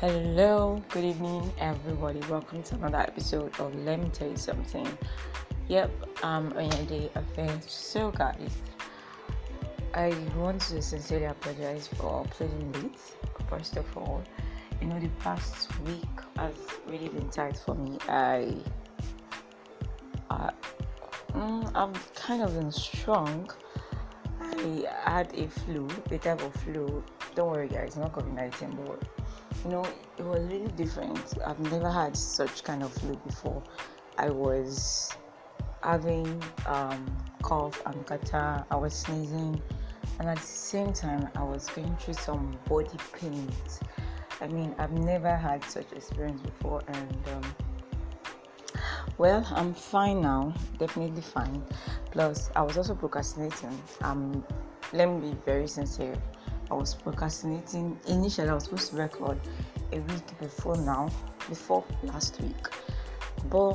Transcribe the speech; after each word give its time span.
Hello, 0.00 0.80
good 0.90 1.02
evening, 1.02 1.52
everybody. 1.58 2.20
Welcome 2.30 2.62
to 2.62 2.76
another 2.76 2.98
episode 2.98 3.58
of 3.58 3.74
Let 3.84 3.98
Me 4.00 4.08
Tell 4.10 4.28
You 4.28 4.36
Something. 4.36 4.86
Yep, 5.66 5.90
I'm 6.22 6.52
on 6.52 6.70
your 6.70 6.84
day 6.86 7.10
affair. 7.16 7.50
So, 7.66 8.12
guys, 8.12 8.52
I 9.94 10.14
want 10.36 10.60
to 10.60 10.80
sincerely 10.82 11.24
apologize 11.24 11.88
for 11.88 12.24
playing 12.30 12.70
late. 12.74 12.96
First 13.50 13.76
of 13.76 13.96
all, 13.96 14.22
you 14.80 14.86
know, 14.86 15.00
the 15.00 15.08
past 15.18 15.68
week 15.80 16.06
has 16.36 16.54
really 16.86 17.08
been 17.08 17.28
tight 17.28 17.56
for 17.56 17.74
me. 17.74 17.98
I, 18.08 18.54
I 20.30 20.52
mm, 21.32 21.72
I'm 21.74 21.92
kind 22.14 22.44
of 22.44 22.54
been 22.54 22.70
strong. 22.70 23.50
I 24.40 24.84
had 25.02 25.34
a 25.34 25.48
flu, 25.48 25.88
a 26.12 26.18
type 26.18 26.40
of 26.40 26.54
flu. 26.54 27.02
Don't 27.34 27.50
worry, 27.50 27.66
guys, 27.66 27.96
not 27.96 28.12
COVID 28.12 28.32
19, 28.32 28.78
but 28.86 29.02
you 29.64 29.70
know, 29.70 29.84
it 30.18 30.24
was 30.24 30.40
really 30.46 30.70
different. 30.72 31.34
I've 31.46 31.58
never 31.58 31.90
had 31.90 32.16
such 32.16 32.64
kind 32.64 32.82
of 32.82 32.92
flu 32.92 33.16
before. 33.26 33.62
I 34.16 34.30
was 34.30 35.10
having 35.82 36.42
um, 36.66 37.06
cough 37.42 37.80
and 37.86 38.06
catarrh, 38.06 38.64
I 38.70 38.76
was 38.76 38.94
sneezing, 38.94 39.62
and 40.18 40.28
at 40.28 40.38
the 40.38 40.46
same 40.46 40.92
time, 40.92 41.28
I 41.36 41.42
was 41.42 41.68
going 41.68 41.96
through 41.96 42.14
some 42.14 42.58
body 42.68 42.96
pains. 43.12 43.80
I 44.40 44.48
mean, 44.48 44.74
I've 44.78 44.92
never 44.92 45.36
had 45.36 45.64
such 45.64 45.92
experience 45.92 46.40
before, 46.40 46.82
and 46.88 47.28
um, 47.28 47.54
well, 49.16 49.46
I'm 49.54 49.74
fine 49.74 50.20
now, 50.20 50.54
definitely 50.78 51.22
fine. 51.22 51.64
Plus, 52.10 52.50
I 52.56 52.62
was 52.62 52.76
also 52.76 52.94
procrastinating. 52.94 53.80
Um, 54.02 54.44
let 54.92 55.08
me 55.08 55.30
be 55.30 55.36
very 55.44 55.68
sincere. 55.68 56.16
I 56.70 56.74
was 56.74 56.94
procrastinating. 56.94 57.98
Initially, 58.06 58.48
I 58.48 58.54
was 58.54 58.64
supposed 58.64 58.90
to 58.90 58.96
record 58.96 59.38
a 59.92 60.00
week 60.00 60.38
before 60.38 60.76
now, 60.76 61.08
before 61.48 61.84
last 62.02 62.40
week, 62.40 62.68
but 63.48 63.74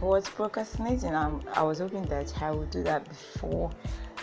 I 0.00 0.04
was 0.04 0.28
procrastinating. 0.28 1.14
Um, 1.14 1.42
I 1.54 1.62
was 1.62 1.80
hoping 1.80 2.02
that 2.04 2.32
I 2.40 2.52
would 2.52 2.70
do 2.70 2.82
that 2.84 3.08
before 3.08 3.70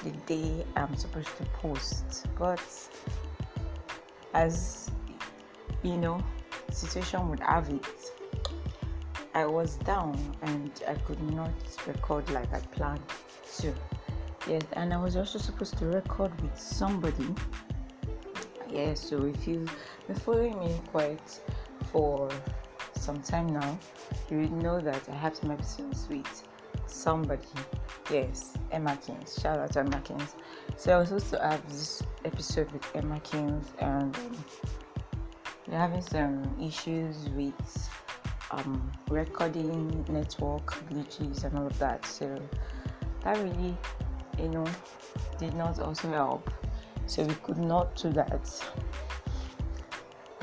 the 0.04 0.12
day 0.26 0.66
I'm 0.76 0.96
supposed 0.96 1.36
to 1.38 1.44
post, 1.46 2.28
but 2.38 2.62
as 4.34 4.90
you 5.84 5.98
know, 5.98 6.24
situation 6.72 7.30
would 7.30 7.40
have 7.42 7.70
it. 7.70 8.12
I 9.34 9.46
was 9.46 9.76
down 9.78 10.18
and 10.44 10.72
I 10.88 10.94
could 10.94 11.22
not 11.34 11.52
record 11.86 12.30
like 12.30 12.54
I 12.54 12.60
planned 12.60 13.02
to. 13.58 13.74
Yes, 14.48 14.62
and 14.74 14.94
I 14.94 14.98
was 14.98 15.16
also 15.16 15.40
supposed 15.40 15.78
to 15.80 15.86
record 15.88 16.40
with 16.40 16.60
somebody. 16.60 17.34
Yes, 18.70 19.00
so 19.00 19.26
if 19.26 19.48
you've 19.48 19.72
been 20.06 20.16
following 20.16 20.60
me 20.60 20.80
quite 20.92 21.40
for 21.92 22.30
some 22.94 23.22
time 23.22 23.48
now, 23.48 23.80
you 24.30 24.42
would 24.42 24.52
know 24.52 24.80
that 24.80 25.02
I 25.10 25.16
have 25.16 25.36
some 25.36 25.50
episodes 25.50 26.08
with 26.10 26.44
somebody. 26.86 27.48
Yes, 28.12 28.54
Emma 28.72 28.96
Kings. 28.98 29.40
Shout 29.42 29.58
out 29.58 29.74
to 29.74 29.80
Emma 29.80 30.00
Kings. 30.02 30.36
So 30.78 30.94
I 30.94 31.00
was 31.00 31.10
supposed 31.10 31.32
to 31.32 31.40
have 31.40 31.68
this 31.68 32.04
episode 32.24 32.72
with 32.72 32.86
Emma 32.94 33.20
Kings, 33.22 33.74
and 33.80 34.16
we're 35.68 35.78
having 35.78 36.02
some 36.02 36.56
issues 36.62 37.30
with 37.30 37.90
um, 38.52 38.92
recording 39.10 40.06
network 40.08 40.68
glitches 40.90 41.44
and 41.46 41.58
all 41.58 41.66
of 41.66 41.80
that. 41.80 42.06
So 42.06 42.40
that 43.24 43.38
really 43.38 43.76
you 44.46 44.52
know, 44.52 44.66
did 45.40 45.56
not 45.56 45.80
also 45.80 46.08
help. 46.10 46.52
So 47.08 47.24
we 47.24 47.34
could 47.36 47.58
not 47.58 47.96
do 47.96 48.12
that. 48.12 48.62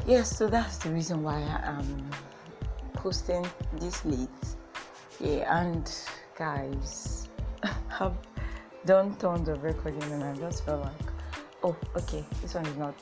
Yes, 0.06 0.36
so 0.36 0.48
that's 0.48 0.78
the 0.78 0.91
reason 0.91 1.22
why 1.22 1.36
I'm 1.64 2.11
posting 2.94 3.47
this 3.75 4.04
late. 4.04 4.28
Yeah, 5.21 5.60
and 5.60 5.88
guys, 6.37 7.28
have 7.88 8.16
done 8.87 9.15
tons 9.16 9.49
of 9.49 9.62
recording 9.62 10.03
and 10.10 10.25
I 10.25 10.34
just 10.34 10.65
felt 10.65 10.82
like, 10.82 11.09
oh, 11.62 11.77
okay, 11.97 12.25
this 12.41 12.54
one 12.54 12.66
is 12.66 12.77
not. 12.77 12.97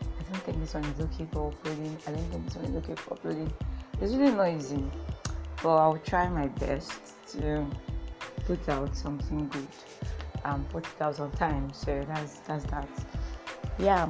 I 0.00 0.32
don't 0.32 0.42
think 0.44 0.60
this 0.60 0.72
one 0.72 0.84
is 0.84 1.00
okay 1.00 1.28
for 1.32 1.48
uploading. 1.48 1.98
I 2.06 2.12
don't 2.12 2.30
think 2.30 2.46
this 2.46 2.56
one 2.56 2.64
is 2.64 2.76
okay 2.76 2.94
for 2.94 3.14
uploading. 3.14 3.52
It's 4.00 4.14
really 4.14 4.32
noisy, 4.32 4.84
but 5.62 5.76
I'll 5.76 5.98
try 5.98 6.30
my 6.30 6.48
best 6.48 6.92
to 7.32 7.66
put 8.46 8.66
out 8.70 8.96
something 8.96 9.46
good 9.48 9.68
um, 10.44 10.66
40,000 10.70 11.30
times. 11.32 11.78
So 11.78 12.04
that's 12.08 12.40
that's 12.40 12.64
that. 12.64 12.88
Yeah. 13.78 14.08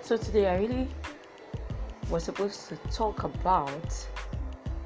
So 0.00 0.16
today 0.16 0.48
I 0.48 0.58
really 0.58 0.88
was 2.10 2.24
supposed 2.24 2.68
to 2.68 2.76
talk 2.90 3.24
about 3.24 4.06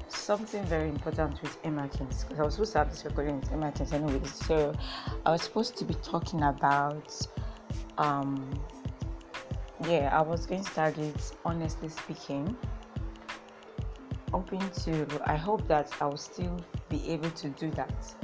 something 0.07 0.63
very 0.65 0.89
important 0.89 1.41
with 1.41 1.61
Kings 1.63 2.23
because 2.23 2.39
I 2.39 2.43
was 2.43 2.53
supposed 2.53 2.71
to 2.73 2.77
have 2.79 2.89
this 2.89 3.03
recording 3.05 3.39
with 3.39 3.75
Kings 3.75 3.93
anyway. 3.93 4.21
So 4.25 4.73
I 5.25 5.31
was 5.31 5.41
supposed 5.41 5.75
to 5.77 5.85
be 5.85 5.95
talking 5.95 6.43
about 6.43 7.11
um 7.97 8.49
yeah, 9.87 10.09
I 10.17 10.21
was 10.21 10.45
going 10.45 10.63
to 10.63 10.71
target 10.71 11.31
honestly 11.45 11.89
speaking. 11.89 12.55
Hoping 14.31 14.69
to 14.83 15.07
I 15.25 15.35
hope 15.35 15.67
that 15.67 15.91
I 15.99 16.05
will 16.05 16.17
still 16.17 16.63
be 16.89 17.09
able 17.09 17.31
to 17.31 17.49
do 17.49 17.71
that. 17.71 18.15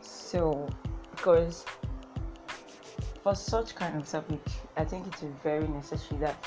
So 0.00 0.68
because 1.20 1.66
for 3.22 3.34
such 3.34 3.74
kind 3.74 3.94
of 3.94 4.08
topic, 4.08 4.40
I 4.78 4.84
think 4.86 5.06
it 5.06 5.22
is 5.22 5.34
very 5.42 5.68
necessary 5.68 6.18
that 6.20 6.42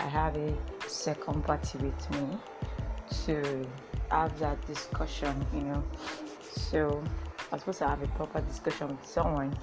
I 0.00 0.02
have 0.02 0.36
a 0.36 0.52
second 0.88 1.44
party 1.44 1.78
with 1.78 2.10
me 2.10 2.36
to 3.24 3.64
have 4.10 4.36
that 4.40 4.60
discussion, 4.66 5.46
you 5.54 5.60
know. 5.60 5.84
So 6.50 7.04
I'm 7.52 7.60
supposed 7.60 7.78
to 7.78 7.86
have 7.86 8.02
a 8.02 8.08
proper 8.08 8.40
discussion 8.40 8.88
with 8.88 9.06
someone. 9.06 9.56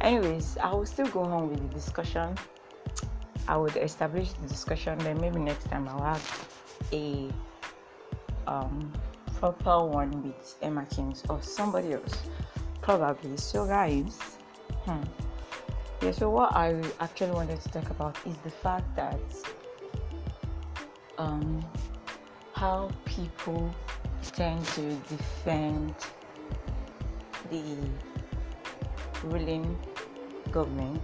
Anyways, 0.00 0.58
I 0.58 0.72
will 0.72 0.86
still 0.86 1.08
go 1.08 1.24
on 1.24 1.50
with 1.50 1.58
the 1.58 1.74
discussion. 1.74 2.36
I 3.48 3.56
would 3.56 3.76
establish 3.76 4.30
the 4.30 4.46
discussion, 4.46 4.96
then 4.98 5.20
maybe 5.20 5.40
next 5.40 5.64
time 5.70 5.88
I'll 5.88 6.04
have 6.04 6.48
a 6.92 7.28
um, 8.46 8.92
proper 9.40 9.84
one 9.84 10.22
with 10.22 10.54
Emma 10.62 10.86
Kings 10.86 11.24
or 11.28 11.42
somebody 11.42 11.94
else 11.94 12.28
probably 12.88 13.36
so 13.36 13.66
guys 13.66 14.38
hmm. 14.86 15.02
yeah 16.00 16.10
so 16.10 16.30
what 16.30 16.50
i 16.56 16.74
actually 17.00 17.32
wanted 17.32 17.60
to 17.60 17.68
talk 17.68 17.90
about 17.90 18.16
is 18.24 18.34
the 18.38 18.50
fact 18.50 18.86
that 18.96 19.20
um 21.18 21.62
how 22.54 22.90
people 23.04 23.70
tend 24.22 24.64
to 24.64 24.94
defend 25.14 25.94
the 27.50 27.76
ruling 29.24 29.78
government 30.50 31.02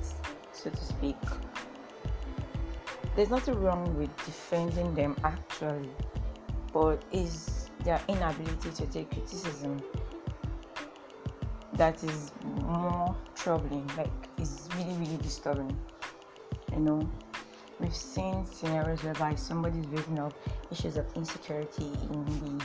so 0.53 0.71
to 0.71 0.85
speak. 0.85 1.19
There's 3.15 3.29
nothing 3.29 3.61
wrong 3.61 3.95
with 3.99 4.17
defending 4.25 4.95
them 4.95 5.17
actually 5.23 5.91
but 6.73 7.05
is 7.13 7.69
their 7.85 8.01
inability 8.09 8.71
to 8.71 8.87
take 8.87 9.11
criticism 9.11 9.83
that 11.75 12.03
is 12.05 12.33
more 12.63 13.17
troubling 13.35 13.89
like 13.97 14.11
it's 14.39 14.69
really 14.77 14.95
really 14.95 15.17
disturbing 15.19 15.77
you 16.75 16.81
know? 16.81 17.11
We've 17.81 17.95
seen 17.95 18.47
scenarios 18.47 19.03
whereby 19.03 19.35
somebody's 19.35 19.87
raising 19.89 20.19
up 20.19 20.33
issues 20.71 20.97
of 20.97 21.07
insecurity 21.17 21.93
in 22.11 22.25
the 22.25 22.65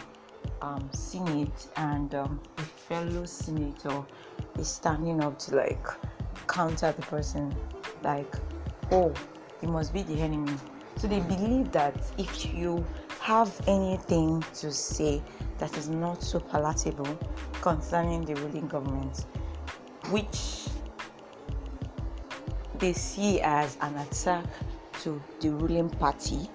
um, 0.62 0.90
senate 0.94 1.68
and 1.78 2.14
um, 2.16 2.40
a 2.58 2.62
fellow 2.62 3.26
senator 3.26 4.04
is 4.58 4.68
standing 4.68 5.24
up 5.24 5.40
to 5.40 5.56
like 5.56 5.88
counter 6.48 6.92
the 6.92 7.02
person 7.04 7.54
like 8.04 8.36
oh 8.92 9.14
he 9.62 9.68
must 9.68 9.94
be 9.94 10.04
the 10.04 10.22
enemy. 10.22 10.54
So 10.98 11.08
they 11.08 11.20
believe 11.22 11.72
that 11.72 11.96
if 12.18 12.54
you 12.54 12.86
have 13.20 13.54
anything 13.68 14.44
to 14.56 14.72
say 14.72 15.22
that 15.58 15.76
is 15.78 15.90
not 15.90 16.22
so 16.24 16.40
palatable 16.40 17.18
concerning 17.62 18.26
the 18.26 18.36
ruling 18.36 18.68
government, 18.68 19.26
which 20.10 20.68
they 22.80 22.94
see 22.94 23.42
as 23.42 23.78
an 23.82 23.96
attack 23.98 24.46
to 25.02 25.22
the 25.42 25.50
ruling 25.50 25.90
party. 25.90 26.50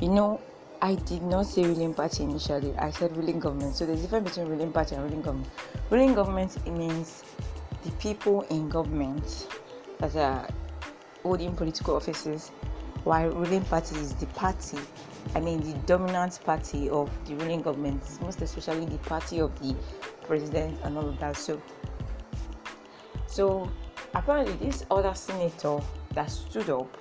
You 0.00 0.08
know, 0.08 0.40
I 0.82 0.96
did 0.96 1.22
not 1.22 1.46
say 1.46 1.64
ruling 1.64 1.94
party 1.94 2.24
initially, 2.24 2.74
I 2.76 2.90
said 2.90 3.16
ruling 3.16 3.38
government. 3.38 3.76
So 3.76 3.86
there's 3.86 4.00
a 4.00 4.02
difference 4.02 4.30
between 4.30 4.48
ruling 4.48 4.72
party 4.72 4.96
and 4.96 5.04
ruling 5.04 5.22
government. 5.22 5.50
Ruling 5.90 6.14
government 6.14 6.66
means 6.66 7.24
the 7.84 7.90
people 7.92 8.42
in 8.50 8.68
government 8.68 9.48
that 9.98 10.16
are 10.16 10.48
holding 11.22 11.54
political 11.54 11.96
offices, 11.96 12.50
while 13.04 13.30
ruling 13.30 13.62
party 13.64 13.96
is 13.96 14.14
the 14.14 14.26
party 14.26 14.78
I 15.34 15.40
mean, 15.40 15.60
the 15.60 15.76
dominant 15.80 16.38
party 16.44 16.88
of 16.88 17.10
the 17.26 17.34
ruling 17.34 17.62
government, 17.62 18.02
most 18.20 18.40
especially 18.40 18.86
the 18.86 18.98
party 18.98 19.40
of 19.40 19.58
the 19.60 19.74
president 20.26 20.78
and 20.82 20.96
all 20.96 21.08
of 21.08 21.18
that. 21.20 21.36
So, 21.36 21.60
so 23.26 23.70
apparently, 24.14 24.54
this 24.66 24.84
other 24.90 25.14
senator 25.14 25.80
that 26.14 26.30
stood 26.30 26.70
up 26.70 26.96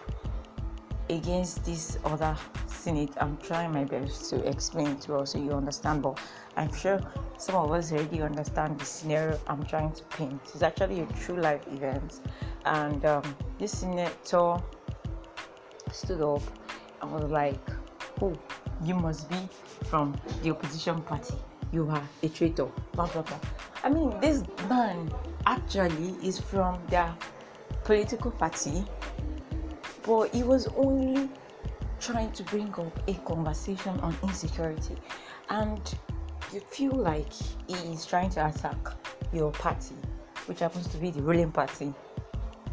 against 1.10 1.66
this 1.66 1.98
other 2.06 2.36
Senate. 2.84 3.12
I'm 3.18 3.38
trying 3.38 3.72
my 3.72 3.86
best 3.86 4.30
to 4.32 4.46
explain 4.46 4.88
it 4.88 5.08
well 5.08 5.26
so 5.26 5.38
you 5.38 5.52
understand, 5.52 6.02
but 6.04 6.20
I'm 6.58 6.74
sure 6.74 7.00
some 7.38 7.56
of 7.56 7.72
us 7.72 7.94
already 7.94 8.22
understand 8.22 8.78
the 8.78 8.86
scenario 8.86 9.40
I'm 9.48 9.64
trying 9.64 9.94
to 9.94 10.04
paint. 10.06 10.42
It's 10.54 10.62
actually 10.62 11.00
a 11.00 11.06
true 11.06 11.38
life 11.38 11.66
event, 11.72 12.20
and 12.66 13.06
um, 13.06 13.24
this 13.58 13.80
senator 13.80 14.58
stood 15.94 16.22
up 16.22 16.42
and 17.02 17.12
was 17.12 17.32
like, 17.32 17.62
"Oh, 18.22 18.34
you 18.84 18.96
must 18.96 19.30
be 19.30 19.48
from 19.86 20.14
the 20.42 20.52
opposition 20.52 21.02
party. 21.04 21.36
You 21.74 21.90
are 21.90 22.08
a 22.22 22.30
traitor." 22.30 22.68
Blah 22.94 23.08
blah 23.08 23.24
blah. 23.24 23.40
I 23.84 23.90
mean, 23.90 24.18
this 24.22 24.44
man 24.70 25.12
actually 25.46 26.16
is 26.24 26.40
from 26.40 26.80
their 26.88 27.14
political 27.84 28.32
party, 28.32 28.86
but 30.04 30.30
he 30.30 30.44
was 30.44 30.68
only 30.78 31.30
trying 32.00 32.32
to 32.34 32.44
bring 32.44 32.74
up 32.76 33.10
a 33.10 33.14
conversation 33.26 34.00
on 34.02 34.16
insecurity, 34.24 34.96
and 35.50 35.82
you 36.54 36.60
feel 36.60 36.92
like 36.92 37.34
he 37.68 37.74
is 37.92 38.06
trying 38.06 38.30
to 38.30 38.48
attack 38.48 38.78
your 39.34 39.52
party, 39.52 39.96
which 40.46 40.60
happens 40.60 40.88
to 40.88 40.98
be 40.98 41.10
the 41.10 41.22
ruling 41.22 41.52
party. 41.52 41.94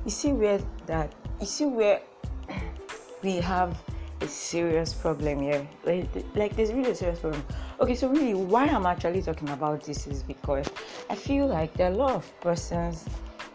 You 0.05 0.11
see 0.11 0.33
where 0.33 0.61
that 0.87 1.13
you 1.41 1.47
see 1.47 1.65
where 1.65 2.01
we 3.23 3.37
have 3.37 3.83
a 4.21 4.29
serious 4.29 4.93
problem 4.93 5.41
here. 5.41 5.67
Like, 5.85 6.09
like 6.35 6.57
there's 6.57 6.73
really 6.73 6.91
a 6.91 6.95
serious 6.95 7.21
problem. 7.21 7.43
Okay, 7.81 7.95
so 7.95 8.09
really, 8.09 8.35
why 8.35 8.67
I'm 8.67 8.85
actually 8.85 9.23
talking 9.23 9.49
about 9.49 9.83
this 9.85 10.07
is 10.07 10.23
because 10.23 10.67
I 11.09 11.15
feel 11.15 11.47
like 11.47 11.73
there 11.73 11.89
are 11.89 11.95
a 11.95 11.97
lot 11.97 12.11
of 12.13 12.41
persons 12.43 13.07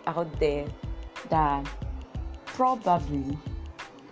out 0.07 0.39
there 0.39 0.65
that 1.29 1.69
probably 2.47 3.37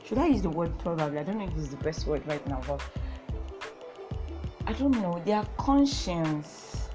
should 0.06 0.19
I 0.19 0.27
use 0.27 0.44
the 0.44 0.51
word 0.51 0.77
probably? 0.77 1.18
I 1.18 1.24
don't 1.24 1.39
know 1.39 1.45
if 1.45 1.57
is 1.57 1.69
the 1.69 1.77
best 1.77 2.06
word 2.06 2.21
right 2.27 2.45
now, 2.48 2.62
but 2.68 2.83
I 4.68 4.74
don't 4.74 5.01
know. 5.01 5.19
Their 5.25 5.44
conscience 5.57 6.89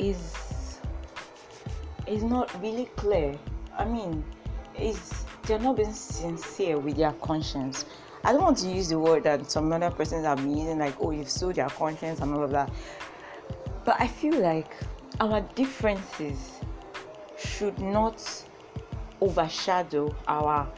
is 0.00 0.80
is 2.08 2.24
not 2.24 2.50
really 2.60 2.86
clear. 2.96 3.38
I 3.78 3.84
mean, 3.84 4.24
is 4.76 5.24
they're 5.44 5.60
not 5.60 5.76
being 5.76 5.92
sincere 5.92 6.76
with 6.76 6.96
their 6.96 7.12
conscience. 7.12 7.84
I 8.24 8.32
don't 8.32 8.42
want 8.42 8.58
to 8.58 8.68
use 8.68 8.88
the 8.88 8.98
word 8.98 9.24
that 9.24 9.50
some 9.50 9.72
other 9.72 9.90
persons 9.90 10.24
are 10.24 10.38
using, 10.38 10.78
like, 10.78 10.94
oh, 11.00 11.10
you've 11.10 11.28
sold 11.30 11.56
your 11.56 11.68
conscience 11.68 12.20
and 12.20 12.32
all 12.32 12.44
of 12.44 12.50
that. 12.52 12.70
But 13.84 13.96
I 14.00 14.06
feel 14.06 14.38
like 14.38 14.76
our 15.20 15.40
differences 15.56 16.60
should 17.36 17.78
not 17.80 18.44
overshadow 19.20 20.14
our 20.28 20.68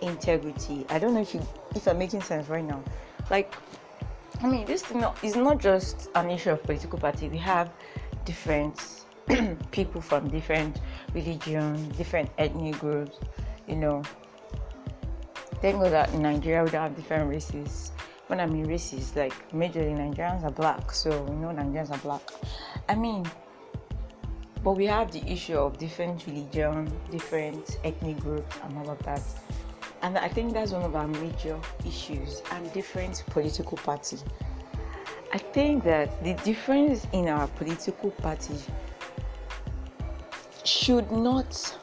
integrity. 0.00 0.84
I 0.88 0.98
don't 0.98 1.14
know 1.14 1.20
if 1.20 1.34
you 1.34 1.46
if 1.74 1.86
I'm 1.86 1.98
making 1.98 2.22
sense 2.22 2.48
right 2.48 2.64
now. 2.64 2.82
Like, 3.30 3.54
I 4.42 4.48
mean, 4.48 4.64
this 4.64 4.84
is 5.22 5.36
not 5.36 5.58
just 5.58 6.08
an 6.14 6.30
issue 6.30 6.50
of 6.50 6.62
political 6.62 6.98
party. 6.98 7.28
We 7.28 7.38
have 7.38 7.70
different 8.24 9.04
people 9.70 10.00
from 10.00 10.28
different 10.28 10.80
religions, 11.14 11.96
different 11.96 12.30
ethnic 12.38 12.78
groups. 12.80 13.18
You 13.68 13.76
know, 13.76 14.02
thank 15.60 15.80
God 15.80 15.92
that 15.92 16.12
in 16.14 16.22
Nigeria 16.22 16.64
we 16.64 16.70
don't 16.70 16.82
have 16.82 16.96
different 16.96 17.28
races. 17.28 17.92
When 18.28 18.40
I 18.40 18.46
mean 18.46 18.66
races, 18.66 19.14
like 19.16 19.34
majorly 19.52 19.96
Nigerians 19.96 20.44
are 20.44 20.50
black, 20.50 20.92
so 20.92 21.22
we 21.22 21.34
know 21.36 21.48
Nigerians 21.48 21.90
are 21.90 21.98
black. 21.98 22.22
I 22.88 22.94
mean, 22.94 23.26
but 24.62 24.72
we 24.72 24.86
have 24.86 25.10
the 25.10 25.24
issue 25.30 25.56
of 25.56 25.78
different 25.78 26.26
religion, 26.26 26.92
different 27.10 27.78
ethnic 27.82 28.20
groups, 28.20 28.56
and 28.62 28.78
all 28.78 28.90
of 28.90 28.98
that. 29.04 29.22
And 30.02 30.16
I 30.16 30.28
think 30.28 30.52
that's 30.52 30.72
one 30.72 30.82
of 30.82 30.94
our 30.94 31.08
major 31.08 31.58
issues 31.86 32.42
and 32.52 32.72
different 32.72 33.24
political 33.28 33.76
parties. 33.78 34.24
I 35.32 35.38
think 35.38 35.84
that 35.84 36.22
the 36.24 36.34
difference 36.44 37.06
in 37.12 37.28
our 37.28 37.46
political 37.48 38.10
party 38.10 38.54
should 40.64 41.10
not 41.10 41.78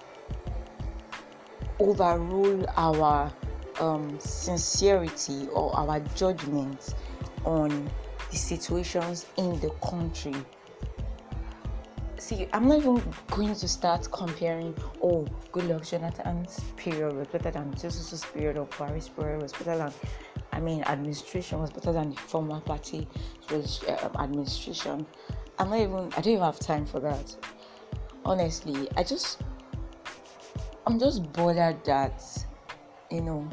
overrule 1.79 2.65
our 2.75 3.31
um, 3.79 4.19
sincerity 4.19 5.47
or 5.49 5.75
our 5.75 5.99
judgment 6.15 6.93
on 7.45 7.89
the 8.31 8.37
situations 8.37 9.25
in 9.37 9.59
the 9.59 9.69
country 9.87 10.35
see, 12.27 12.47
I'm 12.51 12.67
not 12.67 12.79
even 12.79 13.01
going 13.31 13.55
to 13.55 13.67
start 13.67 14.07
comparing, 14.11 14.75
oh, 15.01 15.25
Goodluck, 15.53 15.89
Jonathan's 15.89 16.59
period 16.75 17.15
was 17.15 17.27
better 17.27 17.51
than 17.51 17.73
Jesus' 17.73 18.25
period 18.25 18.57
or 18.57 18.65
Paris 18.65 19.07
period 19.07 19.41
was 19.41 19.53
better 19.53 19.77
than, 19.77 19.93
I 20.51 20.59
mean, 20.59 20.83
administration 20.83 21.59
was 21.59 21.71
better 21.71 21.93
than 21.93 22.09
the 22.11 22.17
former 22.17 22.59
party 22.59 23.07
uh, 23.51 24.09
administration. 24.19 25.05
I'm 25.57 25.69
not 25.69 25.79
even, 25.79 26.11
I 26.17 26.21
don't 26.21 26.27
even 26.27 26.43
have 26.43 26.59
time 26.59 26.85
for 26.85 26.99
that. 26.99 27.35
Honestly, 28.25 28.89
I 28.97 29.03
just, 29.03 29.41
I'm 30.85 30.99
just 30.99 31.31
bothered 31.31 31.83
that, 31.85 32.21
you 33.09 33.21
know, 33.21 33.49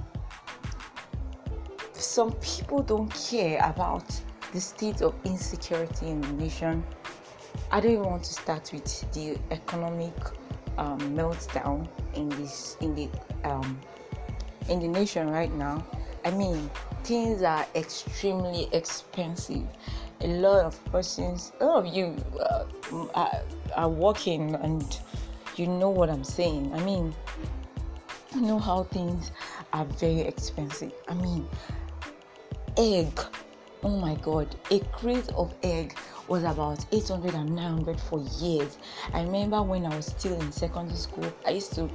some 2.05 2.33
people 2.35 2.83
don't 2.83 3.13
care 3.15 3.59
about 3.65 4.05
the 4.53 4.61
state 4.61 5.03
of 5.03 5.15
insecurity 5.25 6.09
in 6.09 6.21
the 6.21 6.33
nation 6.33 6.85
I 7.71 7.81
don't 7.81 7.93
even 7.93 8.05
want 8.05 8.25
to 8.25 8.33
start 8.33 8.71
with 8.73 9.13
the 9.13 9.39
economic 9.51 10.15
um, 10.79 10.99
meltdown 11.17 11.89
in 12.15 12.29
this 12.31 12.77
in 12.81 12.95
the 12.95 13.09
um, 13.45 13.81
in 14.69 14.81
the 14.81 14.89
nation 14.89 15.31
right 15.31 15.53
now. 15.53 15.85
I 16.25 16.31
mean, 16.31 16.71
things 17.03 17.43
are 17.43 17.67
extremely 17.75 18.69
expensive. 18.73 19.67
A 20.21 20.29
lot 20.29 20.65
of 20.65 20.85
persons, 20.87 21.53
a 21.61 21.67
lot 21.67 21.87
of 21.87 21.95
you 21.95 22.17
uh, 22.41 22.65
are, 23.15 23.43
are 23.77 23.89
working, 23.89 24.55
and 24.55 24.99
you 25.57 25.67
know 25.67 25.91
what 25.91 26.09
I'm 26.09 26.25
saying. 26.25 26.73
I 26.73 26.83
mean, 26.85 27.15
you 28.35 28.41
know 28.41 28.59
how 28.59 28.85
things 28.85 29.33
are 29.73 29.85
very 29.85 30.21
expensive. 30.21 30.93
I 31.09 31.15
mean, 31.15 31.47
egg. 32.77 33.21
Oh 33.83 33.97
my 33.97 34.15
God, 34.17 34.55
a 34.71 34.81
crate 34.93 35.29
of 35.31 35.55
egg 35.63 35.97
was 36.29 36.43
about 36.45 36.85
800 36.91 37.35
and 37.35 37.55
900 37.55 38.01
for 38.01 38.21
years. 38.41 38.79
I 39.13 39.23
remember 39.23 39.63
when 39.63 39.85
I 39.85 39.95
was 39.95 40.07
still 40.07 40.41
in 40.41 40.51
secondary 40.51 40.97
school, 40.97 41.31
I 41.45 41.51
used 41.51 41.75
to 41.75 41.91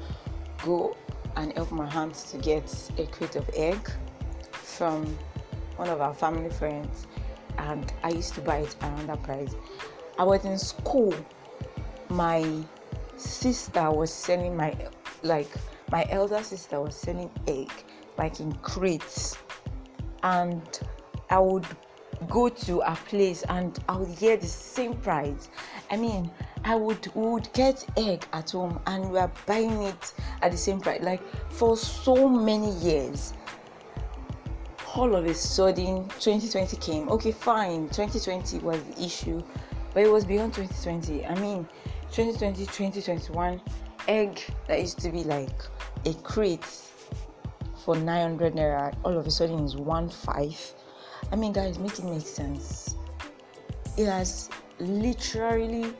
go 0.63 0.95
and 1.35 1.51
help 1.53 1.71
my 1.71 1.89
hands 1.89 2.23
to 2.31 2.37
get 2.37 2.91
a 2.97 3.07
crate 3.07 3.35
of 3.35 3.49
egg 3.55 3.89
from 4.51 5.17
one 5.77 5.89
of 5.89 6.01
our 6.01 6.13
family 6.13 6.49
friends, 6.49 7.07
and 7.57 7.91
I 8.03 8.09
used 8.09 8.33
to 8.35 8.41
buy 8.41 8.57
it 8.57 8.75
around 8.81 9.07
that 9.07 9.23
price. 9.23 9.55
I 10.17 10.23
was 10.23 10.45
in 10.45 10.57
school, 10.57 11.15
my 12.09 12.63
sister 13.15 13.91
was 13.91 14.13
selling 14.13 14.55
my 14.55 14.75
like 15.23 15.51
my 15.91 16.05
elder 16.09 16.41
sister 16.41 16.79
was 16.79 16.95
selling 16.95 17.29
egg 17.47 17.69
like 18.17 18.39
in 18.39 18.53
crates 18.61 19.37
and 20.23 20.79
I 21.29 21.39
would 21.39 21.65
go 22.27 22.49
to 22.49 22.81
a 22.81 22.95
place 22.95 23.43
and 23.49 23.77
I 23.87 23.97
would 23.97 24.09
hear 24.09 24.37
the 24.37 24.47
same 24.47 24.95
price. 24.95 25.49
I 25.89 25.97
mean, 25.97 26.31
I 26.63 26.75
would 26.75 27.13
would 27.15 27.51
get 27.53 27.85
egg 27.97 28.25
at 28.33 28.51
home 28.51 28.79
and 28.87 29.11
we 29.11 29.19
are 29.19 29.31
buying 29.45 29.83
it 29.83 30.13
at 30.41 30.51
the 30.51 30.57
same 30.57 30.81
price, 30.81 31.01
like 31.01 31.21
for 31.51 31.77
so 31.77 32.27
many 32.27 32.71
years. 32.77 33.33
All 34.95 35.15
of 35.15 35.25
a 35.25 35.33
sudden, 35.33 36.09
2020 36.19 36.75
came. 36.77 37.09
Okay, 37.09 37.31
fine, 37.31 37.87
2020 37.89 38.59
was 38.59 38.83
the 38.83 39.05
issue, 39.05 39.41
but 39.93 40.03
it 40.03 40.11
was 40.11 40.25
beyond 40.25 40.53
2020. 40.53 41.25
I 41.25 41.35
mean, 41.39 41.67
2020, 42.11 42.65
2021, 42.65 43.61
egg 44.07 44.41
that 44.67 44.79
used 44.81 44.99
to 44.99 45.11
be 45.11 45.23
like 45.23 45.61
a 46.05 46.13
crate 46.15 46.65
for 47.83 47.95
900 47.95 48.53
naira 48.53 48.95
all 49.03 49.17
of 49.17 49.25
a 49.27 49.31
sudden 49.31 49.63
is 49.65 49.75
1.5 49.75 50.73
I 51.31 51.35
mean, 51.35 51.53
guys, 51.53 51.77
make 51.77 51.97
it 51.99 52.05
make 52.05 52.25
sense. 52.25 52.95
It 53.97 54.07
has 54.07 54.49
literally 54.79 55.93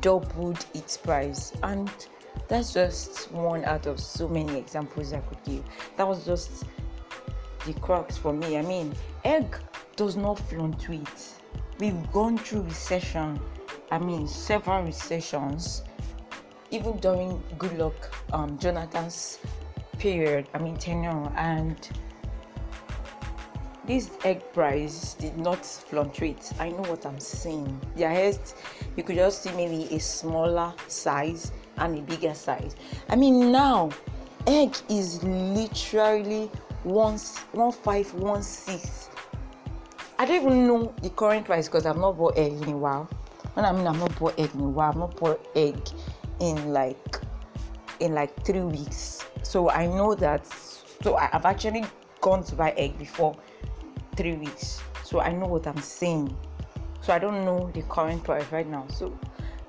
doubled 0.00 0.64
its 0.74 0.96
price, 0.96 1.52
and 1.62 1.90
that's 2.48 2.72
just 2.72 3.32
one 3.32 3.64
out 3.64 3.86
of 3.86 3.98
so 3.98 4.28
many 4.28 4.56
examples 4.58 5.12
I 5.12 5.20
could 5.20 5.42
give. 5.44 5.64
That 5.96 6.06
was 6.06 6.24
just 6.24 6.64
the 7.66 7.72
crux 7.74 8.16
for 8.16 8.32
me. 8.32 8.58
I 8.58 8.62
mean, 8.62 8.94
egg 9.24 9.56
does 9.96 10.16
not 10.16 10.38
fluctuate. 10.38 11.34
We've 11.78 12.12
gone 12.12 12.38
through 12.38 12.62
recession. 12.62 13.40
I 13.90 13.98
mean, 13.98 14.28
several 14.28 14.84
recessions, 14.84 15.82
even 16.70 16.98
during 16.98 17.42
Goodluck 17.58 17.94
um, 18.32 18.56
Jonathan's 18.58 19.40
period. 20.00 20.48
I 20.54 20.58
mean, 20.58 20.76
tenure 20.76 21.30
and 21.36 21.88
this 23.86 24.10
egg 24.24 24.42
price 24.52 25.14
did 25.14 25.38
not 25.38 25.64
fluctuate. 25.64 26.52
I 26.58 26.70
know 26.70 26.82
what 26.90 27.06
I'm 27.06 27.20
saying. 27.20 27.80
The 27.96 28.08
highest 28.08 28.56
you 28.96 29.04
could 29.04 29.16
just 29.16 29.42
see 29.42 29.52
maybe 29.52 29.94
a 29.94 30.00
smaller 30.00 30.74
size 30.88 31.52
and 31.76 31.98
a 31.98 32.02
bigger 32.02 32.34
size. 32.34 32.74
I 33.08 33.16
mean 33.16 33.52
now 33.52 33.90
egg 34.46 34.74
is 34.88 35.22
literally 35.22 36.50
one 36.82 37.18
one 37.52 37.72
five 37.72 38.12
one 38.14 38.42
six 38.42 39.10
i 40.18 40.24
don't 40.24 40.42
even 40.42 40.66
know 40.66 40.94
the 41.02 41.10
current 41.10 41.44
price 41.44 41.68
because 41.68 41.84
i've 41.84 41.98
not 41.98 42.16
bought 42.16 42.36
egg 42.38 42.52
in 42.52 42.70
a 42.70 42.76
while 42.76 43.04
when 43.52 43.66
i 43.66 43.72
mean 43.72 43.86
i've 43.86 43.98
not 43.98 44.18
bought 44.18 44.38
egg 44.40 44.50
in 44.54 44.60
a 44.60 44.68
while 44.68 44.88
i've 44.88 44.96
not 44.96 45.14
bought 45.16 45.46
egg 45.54 45.78
in 46.40 46.72
like 46.72 47.20
in 48.00 48.14
like 48.14 48.34
three 48.46 48.62
weeks 48.62 49.19
so 49.42 49.70
i 49.70 49.86
know 49.86 50.14
that 50.14 50.46
so 51.02 51.16
i've 51.16 51.44
actually 51.44 51.84
gone 52.20 52.44
to 52.44 52.54
buy 52.54 52.70
egg 52.76 52.98
before 52.98 53.36
three 54.16 54.34
weeks. 54.34 54.80
So 55.04 55.20
i 55.20 55.32
know 55.32 55.46
what 55.46 55.66
i'm 55.66 55.80
saying. 55.80 56.36
So 57.00 57.12
i 57.12 57.18
don't 57.18 57.44
know 57.44 57.70
the 57.72 57.82
current 57.82 58.22
price 58.24 58.44
right 58.52 58.66
now. 58.66 58.86
So 58.88 59.18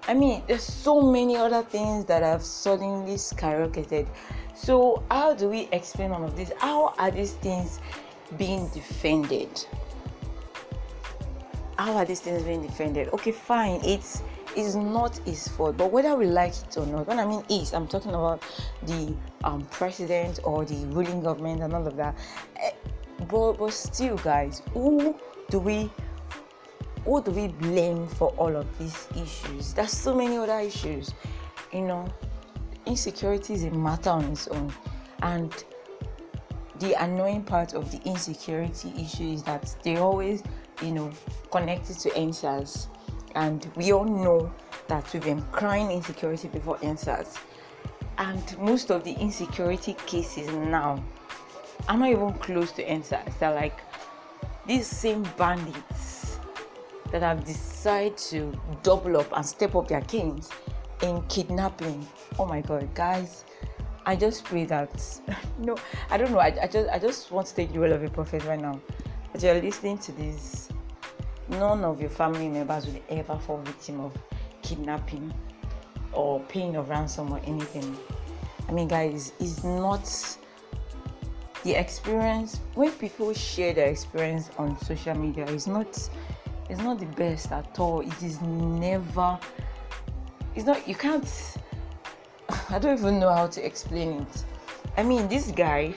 i 0.08 0.14
mean 0.14 0.44
there's 0.48 0.64
so 0.64 1.02
many 1.02 1.38
other 1.38 1.64
things 1.64 2.06
that 2.06 2.24
have 2.24 2.44
suddenly 2.44 3.16
skyrocketed. 3.16 4.08
So 4.54 5.04
how 5.10 5.34
do 5.34 5.50
we 5.50 5.70
explain 5.72 6.12
all 6.12 6.24
of 6.24 6.36
this? 6.36 6.52
How 6.60 6.94
are 6.98 7.12
these 7.12 7.34
things 7.34 7.80
being 8.38 8.68
defended? 8.70 9.66
How 11.78 11.94
are 11.94 12.06
these 12.06 12.20
things 12.20 12.44
being 12.44 12.62
defended? 12.62 13.10
Okay 13.14 13.32
fine. 13.32 13.80
It's 13.84 14.22
is 14.56 14.76
not 14.76 15.18
his 15.26 15.48
fault 15.48 15.78
but 15.78 15.92
whether 15.92 16.16
we 16.16 16.26
like 16.26 16.54
it 16.54 16.78
or 16.78 16.86
not 16.86 17.08
when 17.08 17.20
i 17.20 17.26
mean 17.26 17.44
is 17.50 17.74
i'm 17.74 17.88
talking 17.88 18.12
about 18.14 18.44
the 18.84 19.16
um, 19.44 19.66
president 19.72 20.40
or 20.44 20.66
the 20.66 20.86
ruling 20.88 21.22
government 21.22 21.62
and 21.62 21.74
all 21.74 21.86
of 21.86 21.96
that. 21.96 22.16
Eh, 22.58 22.72
but 23.30 23.54
but 23.54 23.74
still 23.74 24.18
guys 24.18 24.62
who 24.74 25.16
do 25.50 25.60
we 25.60 25.92
who 27.06 27.22
do 27.24 27.32
we 27.32 27.48
blame 27.48 28.08
for 28.08 28.30
all 28.38 28.56
of 28.56 28.78
these 28.78 29.08
issues? 29.16 29.74
There's 29.74 29.92
so 29.92 30.16
many 30.16 30.38
other 30.38 30.60
issues. 30.60 31.14
You 31.72 31.82
know 31.82 32.08
insecurity 32.86 33.54
is 33.54 33.64
a 33.64 33.72
matter 33.72 34.10
on 34.10 34.26
its 34.26 34.48
own. 34.48 34.72
And 35.22 35.52
the 36.80 36.94
annoying 37.04 37.44
part 37.44 37.74
of 37.74 37.92
the 37.92 38.00
insecurity 38.10 38.92
issue 38.98 39.34
is 39.34 39.44
that 39.44 39.76
they 39.84 39.98
always 39.98 40.44
you 40.82 40.92
know 40.92 41.12
connected 41.52 42.00
to 42.00 42.16
answers 42.18 42.88
and 43.36 43.70
we 43.76 43.92
all 43.92 44.06
know 44.06 44.52
that 44.88 45.12
we've 45.14 45.24
been 45.24 45.42
crying 45.52 45.92
insecurity 45.92 46.48
before 46.48 46.78
answers 46.84 47.36
and 48.18 48.58
most 48.60 48.92
of 48.92 49.04
the 49.04 49.14
insecurity 49.14 49.96
cases 50.06 50.48
now 50.50 51.02
are 51.88 51.98
not 51.98 52.10
even 52.10 52.34
close 52.34 52.72
to 52.72 52.84
answers 52.88 53.34
they're 53.40 53.54
like 53.54 53.80
these 54.68 54.88
same 54.88 55.24
bandits 55.38 56.40
that 57.12 57.22
have 57.22 57.44
decided 57.46 58.18
to 58.18 58.54
double 58.84 59.18
up 59.18 59.36
and 59.36 59.46
step 59.46 59.76
up 59.76 59.88
their 59.88 60.02
games 60.02 60.50
in 61.02 61.22
kidnapping. 61.24 62.08
Oh 62.40 62.46
my 62.46 62.62
god 62.62 62.94
guys 62.94 63.44
i 64.06 64.16
just 64.16 64.44
pray 64.44 64.66
that 64.66 65.22
no 65.60 65.76
i 66.10 66.18
don't 66.18 66.32
know. 66.32 66.40
I, 66.40 66.56
I 66.62 66.68
just 66.68 66.90
i 66.90 66.98
just 67.00 67.32
want 67.32 67.48
to 67.48 67.56
take 67.56 67.72
the 67.72 67.80
role 67.80 67.92
of 67.92 68.04
a 68.04 68.10
prophet 68.10 68.44
right 68.46 68.60
now. 68.60 68.80
As 69.34 69.44
you're 69.44 69.62
listening 69.62 69.98
to 70.00 70.12
this 70.14 70.71
none 71.52 71.84
of 71.84 72.00
your 72.02 72.10
family 72.10 72.48
members 72.48 72.88
will 72.88 73.02
ever 73.10 73.38
fall 73.38 73.58
victim 73.58 74.00
of 74.00 74.18
kidnapping 74.62 75.34
or 76.14 76.40
paying 76.42 76.76
of 76.76 76.90
ransom 76.90 77.32
or 77.32 77.40
anything. 77.46 77.98
I 78.68 78.72
mean, 78.72 78.88
guys, 78.88 79.34
it's 79.40 79.64
not 79.64 80.38
the 81.64 81.74
experience 81.74 82.60
when 82.74 82.92
people 82.92 83.34
share 83.34 83.74
their 83.74 83.90
experience 83.90 84.50
on 84.58 84.80
social 84.82 85.16
media. 85.16 85.46
It's 85.48 85.68
not 85.68 86.10
it's 86.70 86.82
not 86.82 87.00
the 87.00 87.06
best 87.06 87.52
at 87.52 87.78
all. 87.80 88.00
It 88.00 88.24
is 88.24 88.42
never. 88.42 89.38
It's 90.56 90.66
not. 90.66 90.88
You 90.88 90.96
can't. 90.96 91.28
I 92.70 92.80
don't 92.80 92.98
even 92.98 93.20
know 93.20 93.34
how 93.34 93.48
to 93.48 93.66
explain 93.66 94.22
it. 94.22 94.46
I 94.96 95.04
mean, 95.04 95.28
this 95.28 95.52
guy. 95.52 95.94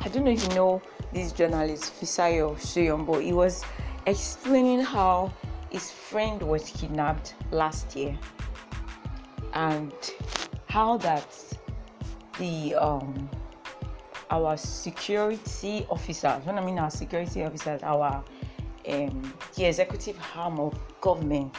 I 0.00 0.08
don't 0.08 0.24
know 0.24 0.30
if 0.30 0.42
you 0.44 0.54
know 0.54 0.80
this 1.12 1.32
journalist 1.32 1.92
Fisayo 2.00 2.54
Soyombo. 2.54 3.20
He 3.20 3.32
was 3.32 3.64
explaining 4.06 4.80
how 4.80 5.32
his 5.70 5.90
friend 5.90 6.42
was 6.42 6.70
kidnapped 6.70 7.34
last 7.50 7.94
year 7.94 8.18
and 9.54 9.92
how 10.66 10.96
that 10.96 11.26
the 12.38 12.74
um 12.74 13.28
our 14.30 14.56
security 14.56 15.86
officers 15.90 16.44
when 16.44 16.56
i 16.58 16.64
mean 16.64 16.78
our 16.78 16.90
security 16.90 17.42
officers 17.42 17.82
our 17.82 18.24
um 18.88 19.34
the 19.56 19.64
executive 19.64 20.18
arm 20.34 20.58
of 20.58 20.74
government 21.00 21.54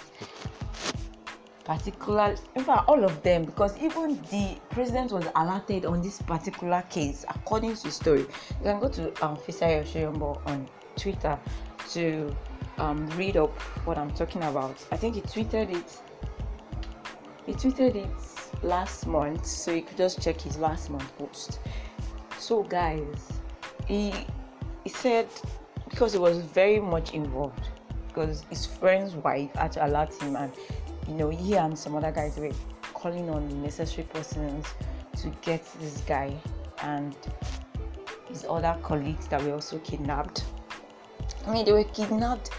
particular 1.64 2.36
in 2.56 2.64
fact 2.64 2.88
all 2.88 3.04
of 3.04 3.22
them 3.24 3.46
because 3.46 3.78
even 3.78 4.20
the 4.32 4.58
president 4.72 5.12
was 5.12 5.26
alerted 5.36 5.86
on 5.86 6.02
this 6.02 6.22
particular 6.24 6.82
case 6.90 7.24
according 7.30 7.76
to 7.76 7.84
the 7.84 7.92
story. 7.92 8.22
You 8.22 8.64
can 8.64 8.80
go 8.80 8.90
to 8.90 9.08
um 9.24 9.38
Soyombo 9.38 10.42
on 10.48 10.68
twitter 10.98 11.40
to 11.94 12.36
um, 12.78 13.08
read 13.18 13.38
up 13.38 13.58
what 13.86 13.98
I'm 13.98 14.12
talking 14.12 14.44
about. 14.44 14.76
I 14.92 14.98
think 14.98 15.16
he 15.16 15.22
tweeted 15.22 15.76
it. 15.76 16.02
He 17.46 17.54
tweeted 17.54 17.96
it 17.96 18.64
last 18.64 19.08
month, 19.08 19.46
so 19.46 19.72
you 19.72 19.82
could 19.82 19.98
just 19.98 20.22
check 20.22 20.40
his 20.40 20.58
last 20.58 20.90
month 20.90 21.18
post. 21.18 21.60
So, 22.38 22.64
guys, 22.64 23.34
he 23.88 24.14
he 24.84 24.90
said 24.90 25.28
because 25.90 26.14
he 26.14 26.20
was 26.20 26.40
very 26.40 26.80
much 26.80 27.14
involved 27.14 27.68
because 28.08 28.44
his 28.50 28.66
friend's 28.66 29.16
wife 29.16 29.54
had 29.56 29.72
to 29.74 29.86
alert 29.86 30.14
him, 30.22 30.36
and 30.36 30.52
you 31.08 31.14
know 31.16 31.30
he 31.30 31.56
and 31.56 31.78
some 31.78 31.96
other 31.96 32.12
guys 32.12 32.38
were 32.38 32.52
calling 32.94 33.30
on 33.30 33.62
necessary 33.62 34.08
persons 34.08 34.66
to 35.18 35.30
get 35.42 35.64
this 35.80 36.02
guy 36.02 36.34
and 36.84 37.16
his 38.28 38.46
other 38.48 38.78
colleagues 38.82 39.28
that 39.28 39.42
were 39.44 39.54
also 39.54 39.78
kidnapped 39.80 40.46
I 41.48 41.52
mean, 41.52 41.66
they 41.66 41.72
were 41.72 41.84
kidnapped 41.84 42.52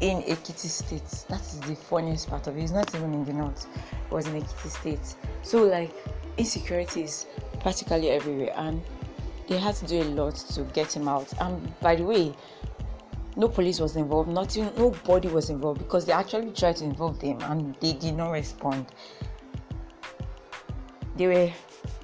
in 0.00 0.22
Ekiti 0.22 0.68
State. 0.68 1.24
That 1.28 1.40
is 1.40 1.60
the 1.60 1.74
funniest 1.74 2.28
part 2.28 2.46
of 2.46 2.56
it. 2.56 2.62
It's 2.62 2.72
not 2.72 2.94
even 2.94 3.12
in 3.12 3.24
the 3.24 3.32
north. 3.32 3.66
It 3.92 4.12
was 4.12 4.26
in 4.26 4.40
Ekiti 4.40 4.70
State. 4.70 5.16
So 5.42 5.64
like 5.64 5.92
insecurity 6.36 7.02
is 7.02 7.26
practically 7.60 8.10
everywhere, 8.10 8.52
and 8.56 8.80
they 9.48 9.58
had 9.58 9.74
to 9.76 9.86
do 9.86 10.02
a 10.02 10.04
lot 10.04 10.36
to 10.36 10.62
get 10.64 10.94
him 10.94 11.08
out. 11.08 11.32
And 11.40 11.78
by 11.80 11.96
the 11.96 12.04
way, 12.04 12.34
no 13.36 13.48
police 13.48 13.80
was 13.80 13.96
involved. 13.96 14.28
Nothing. 14.28 14.70
Nobody 14.76 15.28
was 15.28 15.50
involved 15.50 15.78
because 15.80 16.04
they 16.04 16.12
actually 16.12 16.52
tried 16.52 16.76
to 16.76 16.84
involve 16.84 17.18
them, 17.20 17.38
and 17.42 17.74
they 17.80 17.92
did 17.94 18.14
not 18.14 18.30
respond. 18.30 18.86
They 21.16 21.26
were 21.26 21.52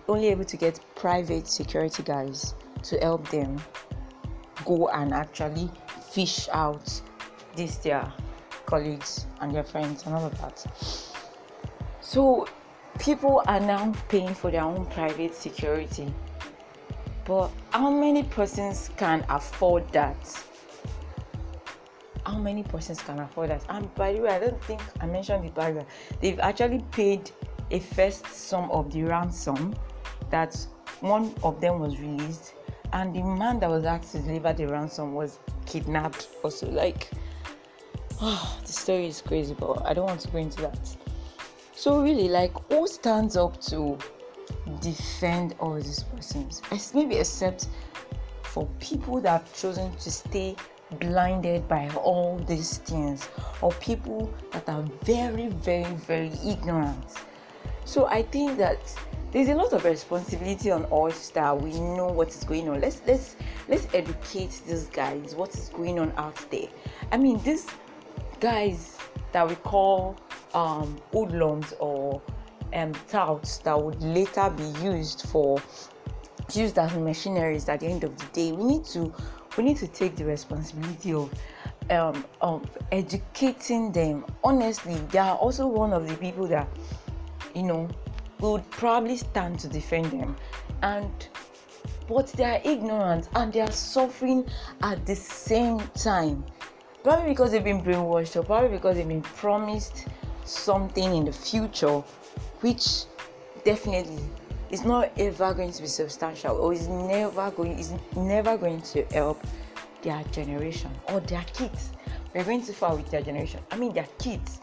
only 0.08 0.28
able 0.28 0.44
to 0.44 0.56
get 0.56 0.80
private 0.96 1.46
security 1.46 2.02
guys 2.02 2.54
to 2.82 2.98
help 2.98 3.28
them 3.28 3.62
go 4.64 4.88
and 4.88 5.14
actually 5.14 5.70
fish 6.14 6.48
out 6.52 7.02
these 7.56 7.76
their 7.78 8.12
colleagues 8.66 9.26
and 9.40 9.52
their 9.52 9.64
friends 9.64 10.06
and 10.06 10.14
all 10.14 10.24
of 10.24 10.40
that. 10.40 10.64
So 12.00 12.46
people 13.00 13.42
are 13.48 13.58
now 13.58 13.92
paying 14.08 14.32
for 14.32 14.50
their 14.52 14.62
own 14.62 14.86
private 14.86 15.34
security. 15.34 16.12
But 17.24 17.50
how 17.70 17.90
many 17.90 18.22
persons 18.22 18.90
can 18.96 19.24
afford 19.28 19.90
that? 19.92 20.16
How 22.24 22.38
many 22.38 22.62
persons 22.62 23.00
can 23.00 23.18
afford 23.18 23.50
that? 23.50 23.64
And 23.68 23.92
by 23.94 24.12
the 24.12 24.20
way, 24.20 24.30
I 24.30 24.38
don't 24.38 24.62
think 24.64 24.82
I 25.00 25.06
mentioned 25.06 25.44
the 25.44 25.50
barrier. 25.50 25.84
They've 26.20 26.38
actually 26.38 26.84
paid 26.92 27.30
a 27.70 27.80
first 27.80 28.26
sum 28.26 28.70
of 28.70 28.92
the 28.92 29.02
ransom 29.02 29.74
that 30.30 30.54
one 31.00 31.34
of 31.42 31.60
them 31.60 31.80
was 31.80 31.98
released, 31.98 32.54
and 32.92 33.14
the 33.14 33.22
man 33.22 33.58
that 33.60 33.68
was 33.68 33.84
asked 33.84 34.12
to 34.12 34.20
deliver 34.20 34.52
the 34.52 34.66
ransom 34.66 35.14
was 35.14 35.38
kidnapped 35.66 36.28
also 36.42 36.68
like 36.70 37.10
oh, 38.20 38.58
the 38.66 38.72
story 38.72 39.06
is 39.06 39.22
crazy 39.22 39.54
but 39.58 39.84
i 39.84 39.92
don't 39.94 40.06
want 40.06 40.20
to 40.20 40.28
go 40.28 40.38
into 40.38 40.60
that. 40.62 40.96
So 41.76 42.00
really 42.00 42.28
like 42.28 42.52
who 42.70 42.86
stands 42.86 43.36
up 43.36 43.60
to 43.62 43.98
defend 44.80 45.54
all 45.58 45.74
these 45.74 46.04
persons? 46.04 46.62
Maybe 46.94 47.16
except 47.16 47.68
for 48.42 48.66
people 48.78 49.20
that 49.22 49.42
have 49.42 49.54
chosen 49.54 49.94
to 49.96 50.10
stay 50.10 50.56
blinded 51.00 51.66
by 51.66 51.90
all 51.96 52.38
these 52.46 52.78
things 52.78 53.28
or 53.60 53.72
people 53.72 54.32
that 54.52 54.68
are 54.68 54.84
very 55.02 55.48
very 55.48 55.92
very 56.06 56.32
ignorant. 56.46 57.04
So 57.84 58.06
i 58.06 58.22
think 58.22 58.56
that 58.58 58.78
there's 59.34 59.48
a 59.48 59.54
lot 59.54 59.72
of 59.72 59.84
responsibility 59.84 60.70
on 60.70 60.86
us 60.92 61.30
that 61.30 61.60
we 61.60 61.72
know 61.72 62.06
what 62.06 62.28
is 62.28 62.44
going 62.44 62.68
on. 62.68 62.80
Let's 62.80 63.02
let's 63.04 63.34
let's 63.68 63.88
educate 63.92 64.62
these 64.64 64.84
guys 64.84 65.34
what 65.34 65.52
is 65.56 65.70
going 65.70 65.98
on 65.98 66.12
out 66.16 66.36
there. 66.52 66.68
I 67.10 67.16
mean 67.16 67.42
these 67.42 67.66
guys 68.38 68.96
that 69.32 69.46
we 69.48 69.56
call 69.56 70.16
um 70.54 70.96
hoodlums 71.12 71.74
or 71.80 72.22
um 72.74 72.92
touts 73.08 73.58
that 73.58 73.76
would 73.82 74.00
later 74.04 74.50
be 74.50 74.66
used 74.80 75.26
for 75.26 75.60
used 76.52 76.78
as 76.78 76.94
machineries 76.96 77.68
at 77.68 77.80
the 77.80 77.86
end 77.86 78.04
of 78.04 78.16
the 78.16 78.26
day 78.26 78.52
we 78.52 78.62
need 78.62 78.84
to 78.84 79.12
we 79.56 79.64
need 79.64 79.78
to 79.78 79.88
take 79.88 80.14
the 80.14 80.24
responsibility 80.24 81.12
of 81.12 81.32
um, 81.90 82.24
of 82.40 82.64
educating 82.92 83.90
them. 83.90 84.24
Honestly 84.44 84.94
they 85.10 85.18
are 85.18 85.36
also 85.36 85.66
one 85.66 85.92
of 85.92 86.06
the 86.06 86.14
people 86.18 86.46
that 86.46 86.68
you 87.52 87.64
know 87.64 87.88
would 88.52 88.70
probably 88.70 89.16
stand 89.16 89.58
to 89.60 89.68
defend 89.68 90.06
them. 90.06 90.36
And 90.82 91.10
but 92.08 92.28
they 92.28 92.44
are 92.44 92.60
ignorant 92.64 93.28
and 93.34 93.52
they 93.52 93.60
are 93.60 93.70
suffering 93.70 94.46
at 94.82 95.04
the 95.06 95.16
same 95.16 95.80
time. 95.94 96.44
Probably 97.02 97.30
because 97.30 97.52
they've 97.52 97.64
been 97.64 97.82
brainwashed, 97.82 98.36
or 98.36 98.42
probably 98.42 98.76
because 98.76 98.96
they've 98.96 99.08
been 99.08 99.22
promised 99.22 100.06
something 100.44 101.14
in 101.14 101.24
the 101.24 101.32
future, 101.32 102.02
which 102.60 103.04
definitely 103.64 104.22
is 104.70 104.84
not 104.84 105.10
ever 105.18 105.54
going 105.54 105.72
to 105.72 105.82
be 105.82 105.88
substantial 105.88 106.56
or 106.56 106.72
is 106.72 106.88
never 106.88 107.50
going 107.50 107.78
is 107.78 107.92
never 108.16 108.56
going 108.56 108.80
to 108.82 109.04
help 109.12 109.40
their 110.02 110.22
generation 110.32 110.90
or 111.08 111.20
their 111.20 111.44
kids. 111.54 111.90
We're 112.34 112.44
going 112.44 112.64
too 112.64 112.72
far 112.72 112.96
with 112.96 113.10
their 113.10 113.22
generation. 113.22 113.60
I 113.70 113.76
mean 113.76 113.92
their 113.92 114.08
kids. 114.18 114.60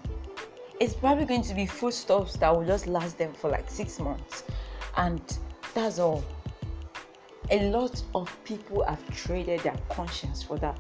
It's 0.82 0.96
probably 0.96 1.26
going 1.26 1.44
to 1.44 1.54
be 1.54 1.68
foodstuffs 1.68 2.38
that 2.38 2.50
will 2.50 2.66
just 2.66 2.88
last 2.88 3.20
them 3.20 3.34
for 3.34 3.52
like 3.52 3.70
six 3.70 4.00
months. 4.00 4.44
And 4.98 5.22
that's 5.76 6.00
all. 6.00 6.26
A 7.52 7.70
lot 7.70 8.02
of 8.16 8.36
people 8.46 8.84
have 8.86 9.08
traded 9.12 9.60
their 9.60 9.78
conscience 9.90 10.42
for 10.42 10.58
that. 10.58 10.80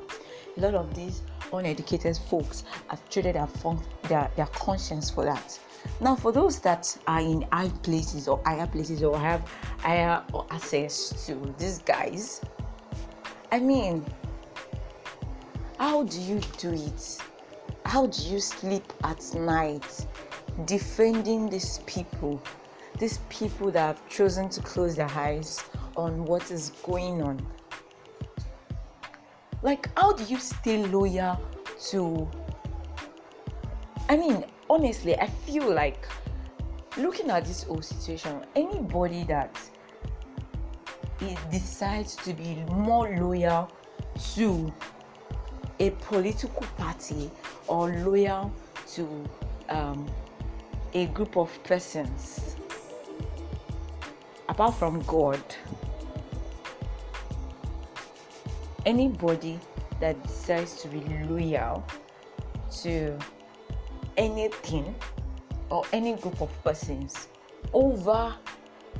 A 0.57 0.59
lot 0.59 0.73
of 0.73 0.95
these 0.95 1.21
uneducated 1.53 2.17
folks 2.17 2.63
have 2.87 3.07
traded 3.11 3.35
their, 3.35 3.45
fun- 3.45 3.83
their, 4.09 4.31
their 4.35 4.47
conscience 4.47 5.11
for 5.11 5.23
that. 5.23 5.59
Now, 5.99 6.15
for 6.15 6.31
those 6.31 6.59
that 6.61 6.97
are 7.05 7.21
in 7.21 7.43
high 7.51 7.69
places 7.83 8.27
or 8.27 8.41
higher 8.43 8.65
places 8.65 9.03
or 9.03 9.19
have 9.19 9.47
higher 9.81 10.23
access 10.49 11.27
to 11.27 11.53
these 11.59 11.77
guys, 11.77 12.41
I 13.51 13.59
mean, 13.59 14.03
how 15.77 16.01
do 16.01 16.19
you 16.19 16.41
do 16.57 16.73
it? 16.73 17.21
How 17.85 18.05
do 18.07 18.23
you 18.23 18.39
sleep 18.39 18.93
at 19.03 19.33
night 19.35 20.05
defending 20.65 21.49
these 21.49 21.79
people? 21.85 22.41
These 22.97 23.19
people 23.29 23.71
that 23.71 23.85
have 23.85 24.09
chosen 24.09 24.49
to 24.49 24.61
close 24.61 24.95
their 24.95 25.09
eyes 25.09 25.63
on 25.95 26.25
what 26.25 26.51
is 26.51 26.71
going 26.83 27.21
on. 27.21 27.45
Like, 29.61 29.89
how 29.97 30.13
do 30.13 30.23
you 30.23 30.37
stay 30.37 30.85
loyal 30.85 31.39
to? 31.89 32.29
I 34.09 34.17
mean, 34.17 34.45
honestly, 34.69 35.17
I 35.17 35.27
feel 35.27 35.71
like 35.73 36.07
looking 36.97 37.29
at 37.29 37.45
this 37.45 37.63
whole 37.63 37.81
situation, 37.81 38.45
anybody 38.55 39.23
that 39.25 39.57
decides 41.51 42.15
to 42.17 42.33
be 42.33 42.63
more 42.71 43.15
loyal 43.17 43.71
to 44.33 44.73
a 45.81 45.89
political 45.89 46.61
party 46.77 47.31
or 47.65 47.89
loyal 47.89 48.53
to 48.85 49.27
um, 49.69 50.05
a 50.93 51.07
group 51.07 51.35
of 51.35 51.51
persons. 51.63 52.55
Apart 54.47 54.75
from 54.75 54.99
God, 55.07 55.41
anybody 58.85 59.59
that 59.99 60.21
decides 60.21 60.83
to 60.83 60.87
be 60.87 60.99
loyal 61.27 61.83
to 62.83 63.17
anything 64.17 64.93
or 65.71 65.83
any 65.93 66.13
group 66.13 66.41
of 66.41 66.63
persons 66.63 67.27
over 67.73 68.35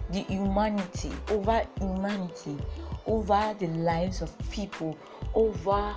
the 0.10 0.22
humanity, 0.22 1.12
over 1.30 1.62
humanity, 1.78 2.58
over 3.06 3.56
the 3.60 3.68
lives 3.68 4.24
of 4.24 4.36
people, 4.50 4.98
over 5.36 5.96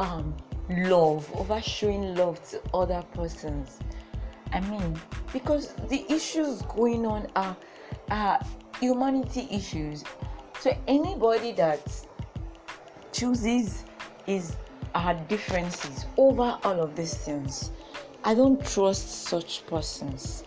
um, 0.00 0.34
love, 0.68 1.30
over 1.34 1.60
showing 1.60 2.14
love 2.16 2.42
to 2.50 2.60
other 2.74 3.04
persons. 3.14 3.78
I 4.52 4.60
mean, 4.60 4.98
because 5.32 5.74
the 5.88 6.04
issues 6.12 6.62
going 6.62 7.06
on 7.06 7.28
are, 7.36 7.56
are 8.10 8.40
humanity 8.80 9.46
issues. 9.50 10.02
So 10.58 10.76
anybody 10.88 11.52
that 11.52 11.80
chooses 13.12 13.84
is 14.26 14.56
our 14.94 15.14
differences 15.28 16.06
over 16.16 16.58
all 16.64 16.80
of 16.80 16.96
these 16.96 17.14
things 17.14 17.70
I 18.22 18.34
don't 18.34 18.64
trust 18.66 19.08
such 19.28 19.64
persons. 19.66 20.44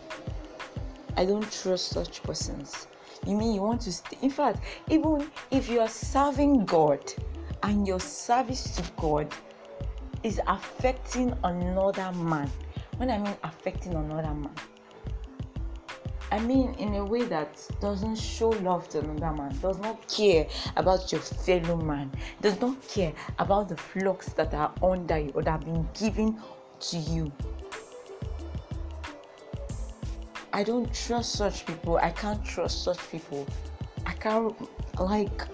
I 1.18 1.26
don't 1.26 1.52
trust 1.52 1.88
such 1.88 2.22
persons. 2.22 2.88
You 3.26 3.36
mean 3.36 3.56
you 3.56 3.64
want 3.64 3.82
to? 3.82 3.94
In 4.22 4.30
fact, 4.30 4.64
even 4.90 5.32
if 5.50 5.70
you 5.70 5.80
are 5.80 5.88
serving 5.88 6.66
God 6.66 7.00
and 7.64 7.88
your 7.88 8.00
service 8.00 8.76
to 8.76 8.84
God 8.96 9.34
is 10.24 10.40
affecting 10.48 11.38
another 11.44 12.12
man, 12.14 12.50
when 12.98 13.10
I 13.10 13.18
mean 13.18 13.36
affecting 13.44 13.94
another 13.94 14.34
man, 14.34 14.56
I 16.32 16.40
mean 16.40 16.74
in 16.76 16.96
a 16.96 17.06
way 17.06 17.24
that 17.26 17.68
doesn't 17.80 18.16
show 18.16 18.50
love 18.50 18.90
to 18.90 19.00
another 19.00 19.36
man, 19.36 19.58
does 19.62 19.78
not 19.80 20.08
care 20.08 20.48
about 20.78 21.12
your 21.12 21.22
fellow 21.22 21.76
man, 21.78 22.12
does 22.42 22.60
not 22.60 22.82
care 22.88 23.14
about 23.40 23.70
the 23.70 23.78
flocks 23.78 24.30
that 24.34 24.54
are 24.54 24.74
under 24.82 25.20
you 25.20 25.32
or 25.36 25.44
that 25.44 25.52
have 25.52 25.66
been 25.66 25.88
given 25.94 26.40
to 26.80 26.98
you. 26.98 27.32
I 30.54 30.64
don't 30.64 30.94
trust 30.94 31.34
such 31.34 31.66
people. 31.66 31.98
I 31.98 32.12
can't 32.12 32.44
trust 32.46 32.84
such 32.84 33.00
people. 33.12 33.48
I 34.06 34.14
can't 34.14 34.56
like 35.00 35.48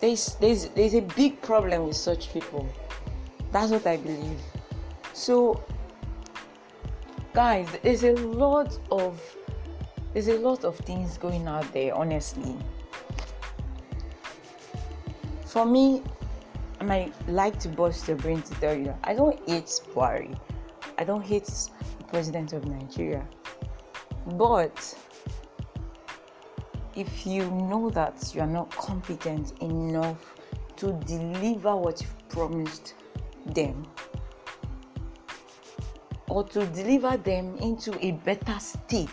there's 0.00 0.34
there's 0.36 0.68
there's 0.68 0.94
a 0.94 1.00
big 1.00 1.40
problem 1.40 1.86
with 1.86 1.96
such 1.96 2.32
people. 2.32 2.68
That's 3.52 3.70
what 3.72 3.86
I 3.86 3.96
believe. 3.96 4.40
So 5.12 5.62
guys, 7.32 7.68
there's 7.82 8.04
a 8.04 8.12
lot 8.12 8.78
of 8.90 9.20
there's 10.12 10.28
a 10.28 10.38
lot 10.38 10.64
of 10.64 10.76
things 10.78 11.18
going 11.18 11.46
out 11.46 11.72
there, 11.72 11.94
honestly. 11.94 12.56
For 15.46 15.64
me, 15.64 16.02
I 16.80 16.84
might 16.84 17.28
like 17.28 17.58
to 17.60 17.68
bust 17.68 18.08
your 18.08 18.16
brain 18.16 18.42
to 18.42 18.54
tell 18.54 18.74
you 18.76 18.94
I 19.04 19.14
don't 19.14 19.38
hate 19.48 19.66
Buhari. 19.94 20.36
I 20.98 21.04
don't 21.04 21.22
hate 21.22 21.50
president 22.08 22.52
of 22.52 22.66
Nigeria. 22.66 23.26
But 24.26 24.96
if 26.94 27.26
you 27.26 27.50
know 27.50 27.90
that 27.90 28.32
you 28.34 28.40
are 28.42 28.46
not 28.46 28.70
competent 28.70 29.52
enough 29.62 30.34
to 30.76 30.92
deliver 31.06 31.76
what 31.76 32.00
you've 32.00 32.28
promised 32.28 32.94
them, 33.46 33.86
or 36.28 36.44
to 36.44 36.66
deliver 36.66 37.16
them 37.16 37.56
into 37.56 37.92
a 38.04 38.12
better 38.12 38.58
state 38.58 39.08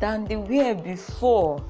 than 0.00 0.24
they 0.24 0.36
were 0.36 0.74
before. 0.74 1.64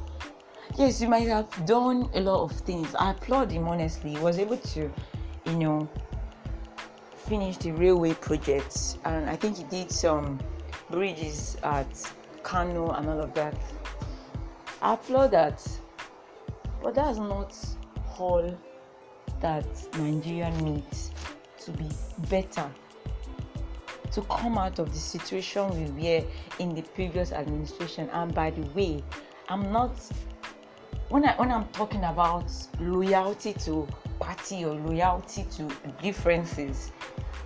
Yes, 0.76 1.00
you 1.00 1.08
might 1.08 1.28
have 1.28 1.48
done 1.66 2.08
a 2.14 2.20
lot 2.20 2.42
of 2.42 2.52
things. 2.52 2.94
I 2.96 3.12
applaud 3.12 3.50
him 3.50 3.68
honestly. 3.68 4.10
He 4.10 4.18
was 4.18 4.38
able 4.38 4.56
to, 4.56 4.90
you 5.46 5.56
know, 5.56 5.88
finish 7.14 7.56
the 7.58 7.72
railway 7.72 8.14
projects, 8.14 8.98
and 9.04 9.30
I 9.30 9.36
think 9.36 9.58
he 9.58 9.64
did 9.64 9.90
some 9.90 10.38
bridges 10.90 11.56
at 11.62 11.86
Kano 12.42 12.90
and 12.90 13.08
all 13.08 13.20
of 13.20 13.34
that. 13.34 13.56
I 14.82 14.94
applaud 14.94 15.30
that, 15.30 15.66
but 16.82 16.94
that's 16.94 17.18
not 17.18 17.56
all 18.18 18.54
that 19.40 19.66
Nigeria 19.98 20.50
needs 20.62 21.10
to 21.64 21.72
be 21.72 21.88
better 22.28 22.70
to 24.12 24.22
come 24.22 24.58
out 24.58 24.78
of 24.78 24.92
the 24.92 24.98
situation 24.98 25.68
we 25.96 26.02
were 26.02 26.24
in 26.60 26.74
the 26.74 26.82
previous 26.82 27.32
administration. 27.32 28.08
And 28.12 28.32
by 28.34 28.50
the 28.50 28.62
way, 28.70 29.02
I'm 29.48 29.72
not 29.72 29.92
when 31.08 31.24
I 31.24 31.34
when 31.36 31.50
I'm 31.50 31.66
talking 31.68 32.04
about 32.04 32.50
loyalty 32.80 33.52
to 33.64 33.86
party 34.20 34.64
or 34.64 34.74
loyalty 34.74 35.44
to 35.56 35.68
differences, 36.00 36.92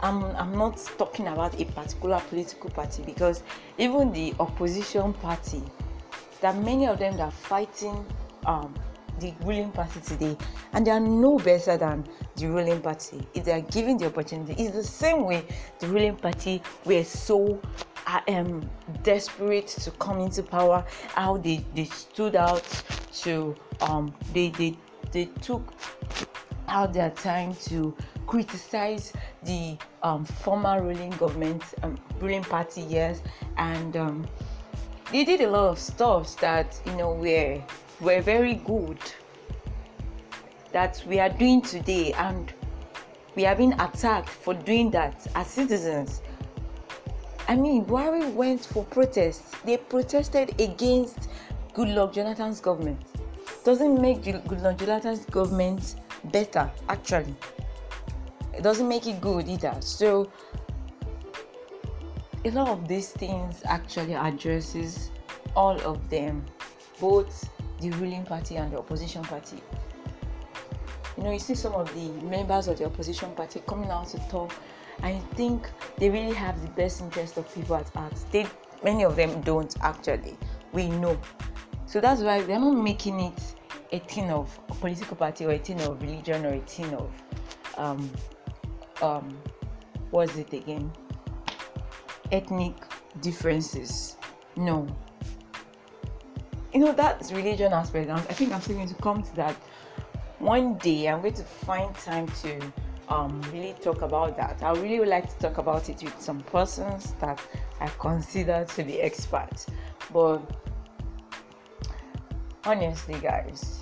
I'm, 0.00 0.24
I'm 0.36 0.52
not 0.52 0.76
talking 0.96 1.26
about 1.28 1.60
a 1.60 1.64
particular 1.64 2.20
political 2.28 2.70
party 2.70 3.02
because 3.02 3.42
even 3.78 4.12
the 4.12 4.34
opposition 4.38 5.12
party, 5.14 5.62
are 6.42 6.54
many 6.54 6.86
of 6.86 6.98
them 6.98 7.16
that 7.16 7.24
are 7.24 7.30
fighting 7.30 8.06
um, 8.46 8.72
the 9.20 9.34
ruling 9.42 9.70
party 9.72 10.00
today, 10.00 10.36
and 10.72 10.86
they 10.86 10.90
are 10.90 11.00
no 11.00 11.38
better 11.38 11.76
than 11.76 12.04
the 12.36 12.46
ruling 12.46 12.80
party 12.80 13.26
if 13.34 13.44
they 13.44 13.52
are 13.52 13.60
given 13.60 13.96
the 13.96 14.06
opportunity. 14.06 14.54
It's 14.62 14.74
the 14.74 14.84
same 14.84 15.24
way 15.24 15.44
the 15.78 15.88
ruling 15.88 16.16
party 16.16 16.62
were 16.84 17.04
so 17.04 17.60
um, 18.28 18.68
desperate 19.02 19.68
to 19.68 19.90
come 19.92 20.20
into 20.20 20.42
power, 20.42 20.84
how 21.14 21.36
they, 21.36 21.64
they 21.74 21.84
stood 21.84 22.36
out 22.36 22.64
to 23.12 23.54
um, 23.80 24.14
they, 24.32 24.50
they 24.50 24.76
they 25.12 25.26
took 25.40 25.72
out 26.68 26.92
their 26.92 27.10
time 27.10 27.54
to 27.54 27.96
criticize 28.26 29.12
the 29.44 29.76
um, 30.02 30.24
former 30.24 30.82
ruling 30.82 31.10
government, 31.10 31.62
um, 31.82 31.96
ruling 32.20 32.44
party, 32.44 32.82
yes, 32.82 33.22
and 33.56 33.96
um, 33.96 34.26
they 35.10 35.24
did 35.24 35.40
a 35.40 35.50
lot 35.50 35.68
of 35.70 35.78
stuff 35.78 36.38
that 36.40 36.78
you 36.86 36.92
know 36.92 37.12
were 37.14 37.62
were 38.00 38.20
very 38.20 38.54
good 38.54 38.98
that 40.72 41.02
we 41.06 41.18
are 41.18 41.30
doing 41.30 41.62
today, 41.62 42.12
and 42.12 42.52
we 43.34 43.46
are 43.46 43.54
being 43.56 43.72
attacked 43.80 44.28
for 44.28 44.54
doing 44.54 44.90
that 44.90 45.26
as 45.34 45.46
citizens. 45.46 46.22
I 47.48 47.56
mean, 47.56 47.84
Buhari 47.84 48.32
went 48.34 48.64
for 48.64 48.84
protests. 48.84 49.50
They 49.64 49.76
protested 49.78 50.60
against 50.60 51.28
Goodluck 51.74 52.12
Jonathan's 52.12 52.60
government 52.60 53.00
doesn't 53.68 54.00
make 54.00 54.22
Goodluck 54.22 54.78
Jonathan's 54.78 55.26
government 55.26 55.96
better. 56.32 56.70
Actually, 56.88 57.34
it 58.54 58.62
doesn't 58.62 58.88
make 58.88 59.06
it 59.06 59.20
good 59.20 59.46
either. 59.46 59.76
So 59.80 60.30
a 62.46 62.50
lot 62.50 62.68
of 62.68 62.88
these 62.88 63.10
things 63.10 63.62
actually 63.66 64.14
addresses 64.14 65.10
all 65.54 65.78
of 65.82 66.08
them, 66.08 66.46
both 66.98 67.50
the 67.80 67.90
ruling 67.92 68.24
party 68.24 68.56
and 68.56 68.72
the 68.72 68.78
opposition 68.78 69.22
party. 69.22 69.62
You 71.16 71.24
know, 71.24 71.32
you 71.32 71.38
see 71.38 71.54
some 71.54 71.72
of 71.74 71.92
the 71.94 72.08
members 72.24 72.68
of 72.68 72.78
the 72.78 72.84
opposition 72.84 73.32
party 73.32 73.62
coming 73.66 73.90
out 73.90 74.08
to 74.08 74.18
talk, 74.28 74.52
and 75.02 75.16
you 75.16 75.22
think 75.34 75.68
they 75.96 76.10
really 76.10 76.34
have 76.34 76.60
the 76.62 76.68
best 76.68 77.00
interest 77.00 77.36
of 77.36 77.52
people 77.54 77.76
at 77.76 77.88
heart. 77.90 78.14
They, 78.30 78.46
many 78.84 79.04
of 79.04 79.16
them 79.16 79.40
don't 79.42 79.74
actually. 79.80 80.36
We 80.72 80.88
know. 80.88 81.20
So 81.86 82.00
that's 82.00 82.20
why 82.20 82.42
they're 82.42 82.60
not 82.60 82.74
making 82.74 83.20
it 83.20 83.54
a 83.92 83.98
thing 83.98 84.30
of 84.30 84.58
a 84.68 84.74
political 84.74 85.16
party 85.16 85.46
or 85.46 85.52
a 85.52 85.58
thing 85.58 85.80
of 85.80 86.00
religion 86.02 86.44
or 86.44 86.54
a 86.54 86.60
thing 86.60 86.92
of 86.94 87.10
um 87.78 88.10
um 89.00 89.38
what's 90.10 90.36
it 90.36 90.52
again? 90.52 90.92
Ethnic 92.30 92.74
differences. 93.20 94.16
No. 94.56 94.86
You 96.72 96.80
know 96.80 96.92
that's 96.92 97.32
religion 97.32 97.72
aspect. 97.72 98.10
I 98.10 98.20
think 98.20 98.52
I'm 98.52 98.60
still 98.60 98.76
going 98.76 98.88
to 98.88 98.94
come 98.96 99.22
to 99.22 99.36
that 99.36 99.56
one 100.38 100.76
day. 100.78 101.08
I'm 101.08 101.22
going 101.22 101.34
to 101.34 101.42
find 101.42 101.94
time 101.94 102.28
to 102.42 102.72
um, 103.08 103.40
really 103.52 103.74
talk 103.80 104.02
about 104.02 104.36
that. 104.36 104.62
I 104.62 104.72
really 104.72 104.98
would 104.98 105.08
like 105.08 105.28
to 105.32 105.38
talk 105.38 105.58
about 105.58 105.88
it 105.88 106.02
with 106.02 106.20
some 106.20 106.40
persons 106.40 107.14
that 107.20 107.40
I 107.80 107.88
consider 107.98 108.66
to 108.76 108.82
be 108.84 109.00
experts. 109.00 109.66
But 110.12 110.40
honestly, 112.64 113.14
guys, 113.14 113.80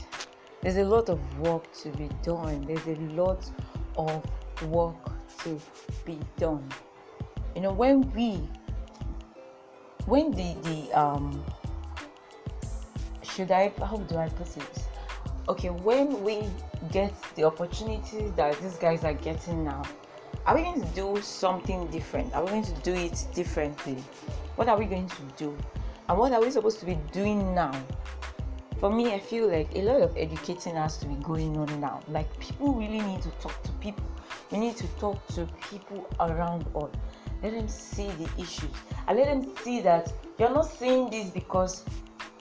there's 0.62 0.76
a 0.76 0.84
lot 0.84 1.08
of 1.08 1.38
work 1.40 1.70
to 1.82 1.90
be 1.90 2.08
done. 2.22 2.62
There's 2.66 2.86
a 2.86 3.00
lot 3.12 3.50
of 3.96 4.22
work 4.68 5.10
to 5.42 5.60
be 6.04 6.18
done. 6.36 6.68
You 7.56 7.62
know, 7.62 7.72
when 7.72 8.12
we, 8.12 8.48
when 10.06 10.30
the 10.30 10.54
the 10.62 10.92
um, 10.92 11.44
should 13.36 13.50
I 13.50 13.70
how 13.78 13.98
do 13.98 14.16
I 14.16 14.30
put 14.30 14.56
it? 14.56 14.84
Okay, 15.48 15.68
when 15.68 16.24
we 16.24 16.44
get 16.90 17.12
the 17.34 17.44
opportunities 17.44 18.32
that 18.32 18.58
these 18.62 18.76
guys 18.78 19.04
are 19.04 19.12
getting 19.12 19.62
now, 19.62 19.82
are 20.46 20.56
we 20.56 20.62
going 20.62 20.80
to 20.80 20.88
do 20.88 21.20
something 21.20 21.86
different? 21.88 22.34
Are 22.34 22.42
we 22.42 22.50
going 22.50 22.64
to 22.64 22.74
do 22.82 22.94
it 22.94 23.26
differently? 23.34 24.02
What 24.56 24.68
are 24.68 24.78
we 24.78 24.86
going 24.86 25.08
to 25.08 25.22
do? 25.36 25.56
And 26.08 26.18
what 26.18 26.32
are 26.32 26.40
we 26.40 26.50
supposed 26.50 26.80
to 26.80 26.86
be 26.86 26.98
doing 27.12 27.54
now 27.54 27.72
for 28.80 28.90
me, 28.90 29.14
I 29.14 29.18
feel 29.18 29.48
like 29.48 29.74
a 29.74 29.80
lot 29.82 30.02
of 30.02 30.14
educating 30.18 30.74
has 30.74 30.98
to 30.98 31.06
be 31.06 31.14
going 31.22 31.56
on 31.56 31.80
now. 31.80 32.00
Like 32.08 32.28
people 32.38 32.74
really 32.74 33.00
need 33.00 33.22
to 33.22 33.30
talk 33.40 33.62
to 33.62 33.72
people. 33.72 34.04
We 34.50 34.58
need 34.58 34.76
to 34.76 34.86
talk 34.98 35.26
to 35.28 35.48
people 35.70 36.06
around 36.20 36.66
us. 36.74 36.90
Let 37.42 37.52
them 37.52 37.68
see 37.68 38.08
the 38.08 38.28
issues. 38.38 38.70
And 39.08 39.18
let 39.18 39.26
them 39.28 39.56
see 39.62 39.80
that 39.80 40.12
you're 40.38 40.52
not 40.52 40.66
saying 40.66 41.10
this 41.10 41.30
because 41.30 41.84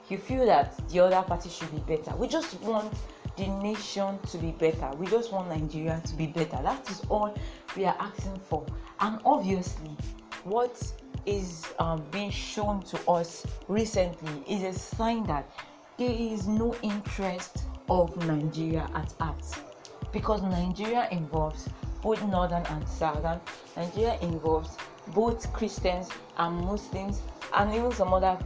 you 0.08 0.18
feel 0.18 0.46
that 0.46 0.76
the 0.88 1.00
other 1.00 1.22
party 1.22 1.48
should 1.48 1.70
be 1.70 1.96
better. 1.96 2.14
We 2.16 2.28
just 2.28 2.60
want 2.62 2.92
the 3.36 3.46
nation 3.48 4.18
to 4.30 4.38
be 4.38 4.52
better. 4.52 4.90
We 4.96 5.06
just 5.06 5.32
want 5.32 5.48
Nigeria 5.48 6.00
to 6.06 6.14
be 6.14 6.26
better. 6.26 6.58
That 6.62 6.88
is 6.90 7.02
all 7.08 7.34
we 7.76 7.84
are 7.84 7.96
asking 7.98 8.38
for. 8.48 8.64
And 9.00 9.20
obviously, 9.24 9.96
what 10.44 10.80
is 11.26 11.66
um, 11.78 12.04
being 12.10 12.30
shown 12.30 12.82
to 12.84 13.10
us 13.10 13.44
recently 13.68 14.42
is 14.48 14.62
a 14.62 14.78
sign 14.78 15.24
that 15.24 15.48
there 15.98 16.10
is 16.10 16.46
no 16.46 16.74
interest 16.82 17.64
of 17.88 18.16
Nigeria 18.26 18.88
at 18.94 19.12
heart 19.18 19.42
because 20.12 20.42
Nigeria 20.42 21.08
involves 21.10 21.68
both 22.02 22.22
northern 22.24 22.64
and 22.66 22.86
southern. 22.88 23.40
Nigeria 23.76 24.18
involves 24.20 24.76
both 25.08 25.52
Christians 25.52 26.08
and 26.38 26.56
Muslims 26.64 27.22
and 27.54 27.74
even 27.74 27.90
some 27.92 28.12
other 28.14 28.38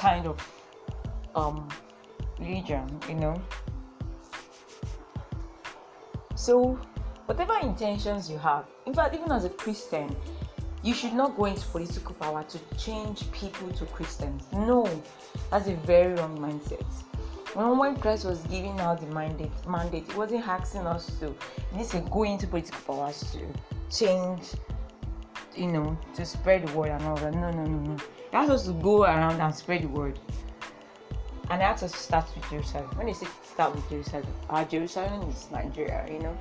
kind 0.00 0.26
of 0.26 0.36
um, 1.34 1.68
religion, 2.38 2.88
you 3.06 3.16
know. 3.16 3.40
So, 6.34 6.80
whatever 7.26 7.58
intentions 7.58 8.30
you 8.30 8.38
have, 8.38 8.64
in 8.86 8.94
fact, 8.94 9.14
even 9.14 9.30
as 9.30 9.44
a 9.44 9.50
Christian, 9.50 10.16
you 10.82 10.94
should 10.94 11.12
not 11.12 11.36
go 11.36 11.44
into 11.44 11.66
political 11.66 12.14
power 12.14 12.42
to 12.44 12.58
change 12.78 13.30
people 13.32 13.70
to 13.72 13.84
Christians. 13.86 14.44
No, 14.54 14.88
that's 15.50 15.68
a 15.68 15.74
very 15.74 16.14
wrong 16.14 16.38
mindset. 16.38 16.82
When, 17.52 17.76
when 17.76 17.96
Christ 17.96 18.24
was 18.24 18.40
giving 18.44 18.80
out 18.80 19.00
the 19.00 19.14
mandate, 19.14 19.52
mandate, 19.68 20.10
he 20.10 20.16
wasn't 20.16 20.48
asking 20.48 20.86
us 20.86 21.06
to 21.18 21.34
this 21.74 21.92
is 21.92 22.00
go 22.08 22.22
into 22.22 22.46
political 22.46 22.80
powers 22.94 23.20
to 23.32 23.40
change, 23.94 24.52
you 25.56 25.68
know, 25.68 25.98
to 26.14 26.24
spread 26.24 26.66
the 26.66 26.72
word 26.72 26.90
and 26.90 27.02
all 27.04 27.16
that. 27.16 27.34
No, 27.34 27.50
no, 27.50 27.64
no, 27.64 27.78
no. 27.78 27.96
Asked 28.32 28.50
us 28.50 28.66
to 28.66 28.72
go 28.72 29.02
around 29.04 29.40
and 29.40 29.54
spread 29.54 29.82
the 29.82 29.88
word. 29.88 30.18
And 31.50 31.60
asked 31.62 31.82
us 31.82 31.92
to 31.92 31.98
start 31.98 32.26
with 32.34 32.48
Jerusalem. 32.48 32.90
When 32.94 33.06
they 33.06 33.12
say 33.12 33.26
start 33.44 33.74
with 33.74 33.88
Jerusalem, 33.88 34.26
our 34.48 34.64
Jerusalem 34.64 35.28
is 35.28 35.48
Nigeria, 35.50 36.06
you 36.10 36.20
know. 36.20 36.36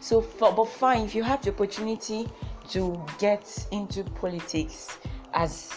So, 0.00 0.20
for, 0.20 0.52
but 0.52 0.66
fine, 0.66 1.02
if 1.04 1.14
you 1.14 1.22
have 1.22 1.42
the 1.42 1.50
opportunity 1.50 2.28
to 2.70 3.04
get 3.18 3.66
into 3.70 4.04
politics 4.04 4.98
as 5.34 5.72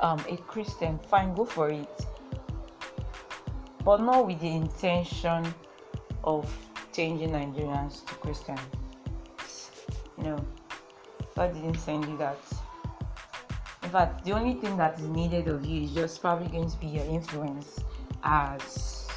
um, 0.00 0.22
a 0.28 0.36
Christian, 0.36 0.98
fine, 1.08 1.34
go 1.34 1.44
for 1.44 1.70
it. 1.70 2.06
But 3.84 4.02
not 4.02 4.26
with 4.26 4.40
the 4.40 4.48
intention 4.48 5.54
of 6.24 6.50
changing 6.92 7.30
Nigerians 7.30 8.04
to 8.06 8.14
Christians. 8.14 8.60
No, 10.22 10.44
God 11.34 11.54
didn't 11.54 11.78
send 11.78 12.04
you 12.04 12.16
that. 12.18 12.38
In 13.82 13.90
fact, 13.90 14.24
the 14.24 14.32
only 14.32 14.54
thing 14.54 14.76
that 14.76 14.98
is 14.98 15.06
needed 15.06 15.48
of 15.48 15.64
you 15.64 15.84
is 15.84 15.92
just 15.92 16.20
probably 16.20 16.48
going 16.48 16.70
to 16.70 16.76
be 16.78 16.86
your 16.86 17.04
influence 17.06 17.80
as 18.22 19.08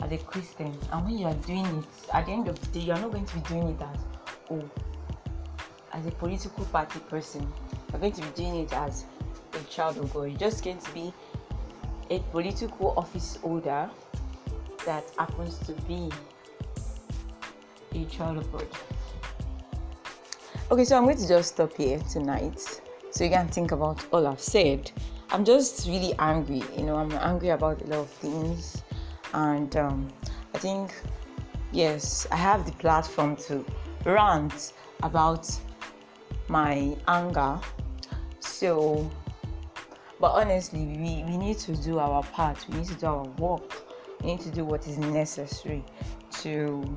as 0.00 0.12
a 0.12 0.18
Christian. 0.18 0.76
And 0.92 1.04
when 1.04 1.18
you 1.18 1.26
are 1.26 1.34
doing 1.46 1.64
it, 1.64 1.84
at 2.12 2.26
the 2.26 2.32
end 2.32 2.48
of 2.48 2.60
the 2.60 2.66
day, 2.78 2.86
you 2.86 2.92
are 2.92 3.00
not 3.00 3.12
going 3.12 3.26
to 3.26 3.34
be 3.34 3.40
doing 3.42 3.68
it 3.68 3.82
as 3.82 3.98
oh, 4.50 4.70
as 5.92 6.06
a 6.06 6.10
political 6.12 6.64
party 6.66 6.98
person, 7.08 7.46
you're 7.90 8.00
going 8.00 8.12
to 8.12 8.22
be 8.22 8.30
doing 8.34 8.56
it 8.56 8.72
as 8.72 9.04
a 9.54 9.64
child 9.64 9.98
of 9.98 10.12
God. 10.12 10.24
You're 10.24 10.38
just 10.38 10.64
going 10.64 10.78
to 10.78 10.92
be 10.92 11.12
a 12.10 12.18
political 12.30 12.94
office 12.96 13.36
holder 13.36 13.88
that 14.86 15.04
happens 15.18 15.58
to 15.60 15.72
be 15.82 16.10
a 17.92 18.04
child 18.06 18.38
of 18.38 18.50
God. 18.52 18.66
Okay, 20.72 20.84
so 20.84 20.96
I'm 20.96 21.02
going 21.02 21.16
to 21.16 21.26
just 21.26 21.54
stop 21.54 21.76
here 21.76 21.98
tonight 22.08 22.60
so 23.10 23.24
you 23.24 23.30
can 23.30 23.48
think 23.48 23.72
about 23.72 24.06
all 24.12 24.24
I've 24.24 24.38
said. 24.38 24.92
I'm 25.30 25.44
just 25.44 25.88
really 25.88 26.14
angry, 26.20 26.62
you 26.76 26.84
know, 26.84 26.94
I'm 26.94 27.10
angry 27.10 27.48
about 27.48 27.82
a 27.82 27.86
lot 27.86 27.98
of 27.98 28.08
things, 28.08 28.84
and 29.34 29.74
um, 29.74 30.12
I 30.54 30.58
think, 30.58 30.94
yes, 31.72 32.24
I 32.30 32.36
have 32.36 32.66
the 32.66 32.72
platform 32.74 33.34
to 33.48 33.64
rant 34.04 34.74
about 35.02 35.50
my 36.46 36.96
anger. 37.08 37.58
So, 38.38 39.10
but 40.20 40.30
honestly, 40.30 40.84
we, 40.86 41.24
we 41.24 41.36
need 41.36 41.58
to 41.58 41.74
do 41.74 41.98
our 41.98 42.22
part, 42.22 42.64
we 42.68 42.76
need 42.76 42.86
to 42.86 42.94
do 42.94 43.06
our 43.06 43.24
work, 43.40 43.72
we 44.22 44.36
need 44.36 44.40
to 44.42 44.50
do 44.52 44.64
what 44.64 44.86
is 44.86 44.98
necessary 44.98 45.84
to 46.42 46.96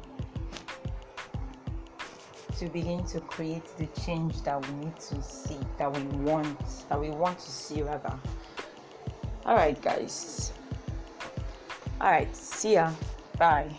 to 2.63 2.69
begin 2.69 3.03
to 3.05 3.19
create 3.19 3.65
the 3.77 3.87
change 4.01 4.41
that 4.43 4.65
we 4.65 4.85
need 4.85 4.95
to 4.97 5.21
see, 5.21 5.57
that 5.77 5.91
we 5.91 6.01
want, 6.23 6.57
that 6.87 6.99
we 6.99 7.09
want 7.09 7.37
to 7.37 7.51
see 7.51 7.81
rather. 7.81 8.13
All 9.45 9.55
right, 9.55 9.79
guys. 9.81 10.53
All 11.99 12.09
right, 12.09 12.33
see 12.33 12.75
ya. 12.75 12.91
Bye. 13.37 13.69